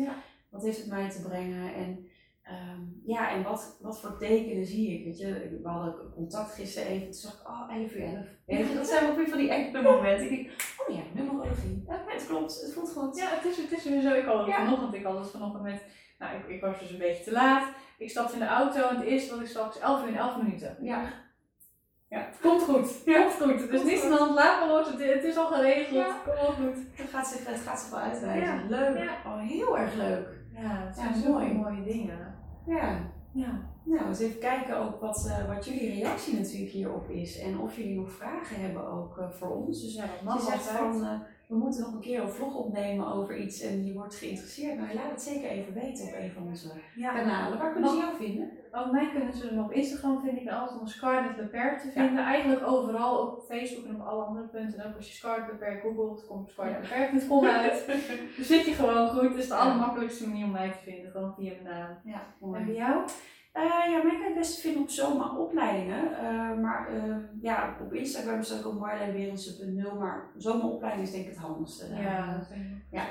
wat 0.49 0.63
heeft 0.63 0.77
het 0.77 0.89
mij 0.89 1.09
te 1.09 1.21
brengen? 1.21 1.73
En 1.73 2.07
Um, 2.51 3.01
ja, 3.05 3.31
en 3.31 3.43
wat, 3.43 3.77
wat 3.81 4.01
voor 4.01 4.17
tekenen 4.17 4.65
zie 4.65 4.99
ik? 4.99 5.05
Weet 5.05 5.19
je, 5.19 5.59
we 5.63 5.69
hadden 5.69 6.13
contact 6.13 6.53
gisteren 6.53 6.89
even, 6.89 7.05
toen 7.05 7.13
zag 7.13 7.41
ik, 7.41 7.47
oh, 7.47 7.75
11 7.75 7.95
uur 7.95 8.03
11. 8.03 8.17
Ja, 8.45 8.73
dat 8.75 8.87
zijn 8.87 9.09
ook 9.09 9.15
weer 9.15 9.27
van 9.27 9.37
die 9.37 9.49
enkele 9.49 9.83
momenten. 9.83 10.31
Ik 10.31 10.47
denk, 10.47 10.51
oh 10.77 10.95
ja, 10.95 11.01
numerologie. 11.13 11.83
Ja, 11.87 12.03
het 12.07 12.27
klopt, 12.27 12.61
het 12.61 12.73
voelt 12.73 12.91
goed. 12.91 13.17
Ja, 13.17 13.27
het 13.29 13.45
is, 13.45 13.57
het 13.57 13.71
is 13.71 13.83
weer 13.83 14.01
zo. 14.01 14.13
Ik 14.13 14.25
had 14.25 14.37
het 14.37 14.47
ja. 14.47 14.63
vanochtend, 14.63 14.93
ik 14.93 15.03
had 15.03 15.17
het 15.17 15.29
vanochtend 15.29 15.63
met, 15.63 15.83
nou, 16.19 16.37
ik, 16.37 16.47
ik 16.47 16.61
was 16.61 16.79
dus 16.79 16.91
een 16.91 16.97
beetje 16.97 17.23
te 17.23 17.31
laat. 17.31 17.67
Ik 17.97 18.09
stapte 18.09 18.33
in 18.33 18.39
de 18.39 18.45
auto 18.45 18.89
en 18.89 18.95
het 18.95 19.05
eerste 19.05 19.31
wat 19.31 19.43
ik 19.43 19.47
zag 19.47 19.75
is 19.75 19.81
11 19.81 20.01
uur 20.01 20.07
en 20.07 20.15
11 20.15 20.37
minuten. 20.37 20.77
Ja. 20.81 21.13
Ja. 22.09 22.19
Het 22.19 22.39
komt 22.41 22.61
goed. 22.61 23.01
Ja. 23.05 23.21
Komt 23.21 23.33
goed. 23.33 23.61
Het 23.61 23.69
is 23.69 23.69
Komt 23.69 23.83
niets 23.83 24.03
aan 24.03 24.09
de 24.09 24.17
hand. 24.17 24.33
Laat 24.33 24.59
maar 24.59 24.69
los. 24.69 24.87
Het, 24.91 24.99
het 25.13 25.23
is 25.23 25.37
al 25.37 25.47
geregeld. 25.47 25.95
Ja. 25.95 26.05
Het 26.05 26.23
komt 26.23 26.35
wel 26.35 26.67
goed. 26.67 26.77
Het 26.93 27.09
gaat 27.09 27.27
zich, 27.27 27.45
het 27.45 27.59
gaat 27.59 27.79
zich 27.79 27.89
wel 27.89 27.99
uitwijzen. 27.99 28.69
Leuk. 28.69 29.09
Oh, 29.25 29.39
heel 29.39 29.77
erg 29.77 29.93
leuk. 29.95 30.27
Ja, 30.53 30.85
het 30.85 30.95
zijn 30.95 31.55
mooie 31.55 31.83
dingen. 31.83 32.40
Ja. 32.65 33.11
Ja. 33.33 33.69
Nou, 33.83 34.07
eens 34.07 34.19
even 34.19 34.39
kijken 34.39 34.77
ook 34.77 35.01
wat, 35.01 35.25
eh, 35.25 35.55
wat 35.55 35.65
jullie 35.65 35.93
reactie 35.93 36.39
natuurlijk 36.39 36.71
hierop 36.71 37.09
is. 37.09 37.39
En 37.39 37.59
of 37.59 37.75
jullie 37.75 37.95
nog 37.95 38.11
vragen 38.11 38.61
hebben 38.61 38.87
ook 38.91 39.17
eh, 39.17 39.29
voor 39.29 39.49
ons. 39.49 39.81
Dus 39.81 39.95
ja, 39.95 40.01
dat 40.01 40.19
je 40.19 40.25
mag 40.25 40.35
altijd. 40.35 40.61
van, 40.61 41.05
eh, 41.05 41.19
we 41.51 41.57
moeten 41.57 41.81
nog 41.81 41.93
een 41.93 41.99
keer 41.99 42.21
een 42.21 42.29
vlog 42.29 42.55
opnemen 42.55 43.13
over 43.13 43.37
iets 43.37 43.61
en 43.61 43.85
je 43.85 43.93
wordt 43.93 44.15
geïnteresseerd. 44.15 44.77
Nou, 44.77 44.93
laat 44.93 45.11
het 45.11 45.21
zeker 45.21 45.49
even 45.49 45.73
weten 45.73 46.07
op 46.07 46.13
een 46.13 46.31
van 46.31 46.47
onze 46.47 46.71
ja. 46.95 47.13
kanalen. 47.13 47.57
Waar 47.57 47.71
kunnen 47.71 47.89
ze 47.89 47.97
jou 47.97 48.15
vinden? 48.15 48.51
Ook 48.71 48.91
mij 48.91 49.09
kunnen 49.09 49.33
ze 49.33 49.63
op 49.63 49.71
Instagram 49.71 50.21
vinden. 50.21 50.39
Ik 50.39 50.45
ben 50.45 50.53
altijd 50.53 50.79
onder 50.79 50.93
Scarlett 50.93 51.35
Beperkt 51.35 51.81
te 51.81 51.91
vinden. 51.91 52.23
Eigenlijk 52.23 52.67
overal, 52.67 53.27
op 53.27 53.43
Facebook 53.43 53.85
en 53.85 53.95
op 53.95 54.07
alle 54.07 54.23
andere 54.23 54.47
punten. 54.47 54.79
En 54.79 54.89
ook 54.89 54.95
als 54.95 55.07
je 55.07 55.13
Scarlett 55.13 55.51
Beperkt 55.51 55.81
googelt, 55.81 56.25
komt 56.27 56.49
scarlettbeperkt.com 56.49 57.45
uit. 57.45 57.85
Dan 58.35 58.45
zit 58.45 58.65
je 58.65 58.73
gewoon 58.73 59.09
goed. 59.09 59.29
Het 59.29 59.37
is 59.37 59.47
de 59.47 59.55
allermakkelijkste 59.55 60.27
manier 60.27 60.45
om 60.45 60.51
mij 60.51 60.71
te 60.71 60.77
vinden. 60.83 61.11
Gewoon 61.11 61.33
via 61.33 61.51
mijn 61.61 61.75
naam. 61.75 61.97
Ja, 62.03 62.21
En 62.41 62.65
bij 62.65 62.75
jou? 62.75 63.03
Eh, 63.51 63.63
ja, 63.63 64.03
mij 64.03 64.11
kan 64.11 64.19
je 64.19 64.25
het 64.25 64.33
beste 64.33 64.61
vinden 64.61 64.81
op 64.81 64.89
zomaar 64.89 65.37
opleidingen. 65.37 66.17
Eh, 66.17 66.57
maar 66.61 66.87
eh, 66.87 67.15
ja, 67.41 67.77
op 67.81 67.93
Instagram 67.93 68.43
staat 68.43 68.65
ook 68.65 68.79
marlijnwereldse.nl. 68.79 69.95
Maar 69.95 70.31
zomaar 70.37 70.67
opleiding 70.67 71.07
is 71.07 71.13
denk 71.13 71.23
ik 71.23 71.29
het 71.29 71.39
handigste. 71.39 71.95
Ja, 71.95 72.37
dat 72.37 72.47
vind 72.47 72.65
ik. 72.65 72.83
ja, 72.91 73.05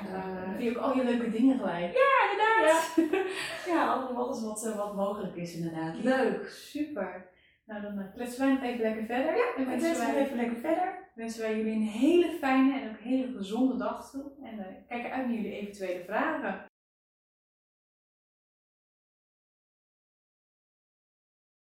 Dan 0.55 0.63
je 0.63 0.69
ook 0.69 0.83
al 0.83 0.95
je 0.95 1.03
leuke 1.03 1.29
dingen 1.29 1.57
gelijk. 1.57 1.93
ja, 1.93 2.31
inderdaad. 2.31 2.93
Ja, 2.95 3.73
ja 3.73 3.93
alles 3.93 4.41
wat, 4.41 4.73
wat 4.75 4.95
mogelijk 4.95 5.35
is 5.35 5.55
inderdaad. 5.55 6.03
Leuk, 6.03 6.47
super. 6.49 7.29
Nou, 7.65 7.81
dan 7.81 8.11
kletsen 8.13 8.45
wij 8.45 8.53
nog 8.53 8.63
even 8.63 8.81
lekker 8.81 9.05
verder. 9.05 9.35
Ja, 9.35 9.53
en 9.55 9.63
En 9.63 9.69
wensen 9.69 9.89
wensen 9.89 10.13
wij, 10.13 10.23
even 10.23 10.37
lekker 10.37 10.57
verder. 10.57 11.09
wensen 11.15 11.41
wij 11.41 11.57
jullie 11.57 11.73
een 11.75 11.81
hele 11.81 12.31
fijne 12.31 12.79
en 12.79 12.89
ook 12.89 12.99
hele 12.99 13.37
gezonde 13.37 13.77
dag 13.77 14.09
toe. 14.09 14.31
En 14.43 14.85
kijken 14.87 15.11
uit 15.11 15.25
naar 15.25 15.35
jullie 15.35 15.57
eventuele 15.59 16.03
vragen. 16.03 16.69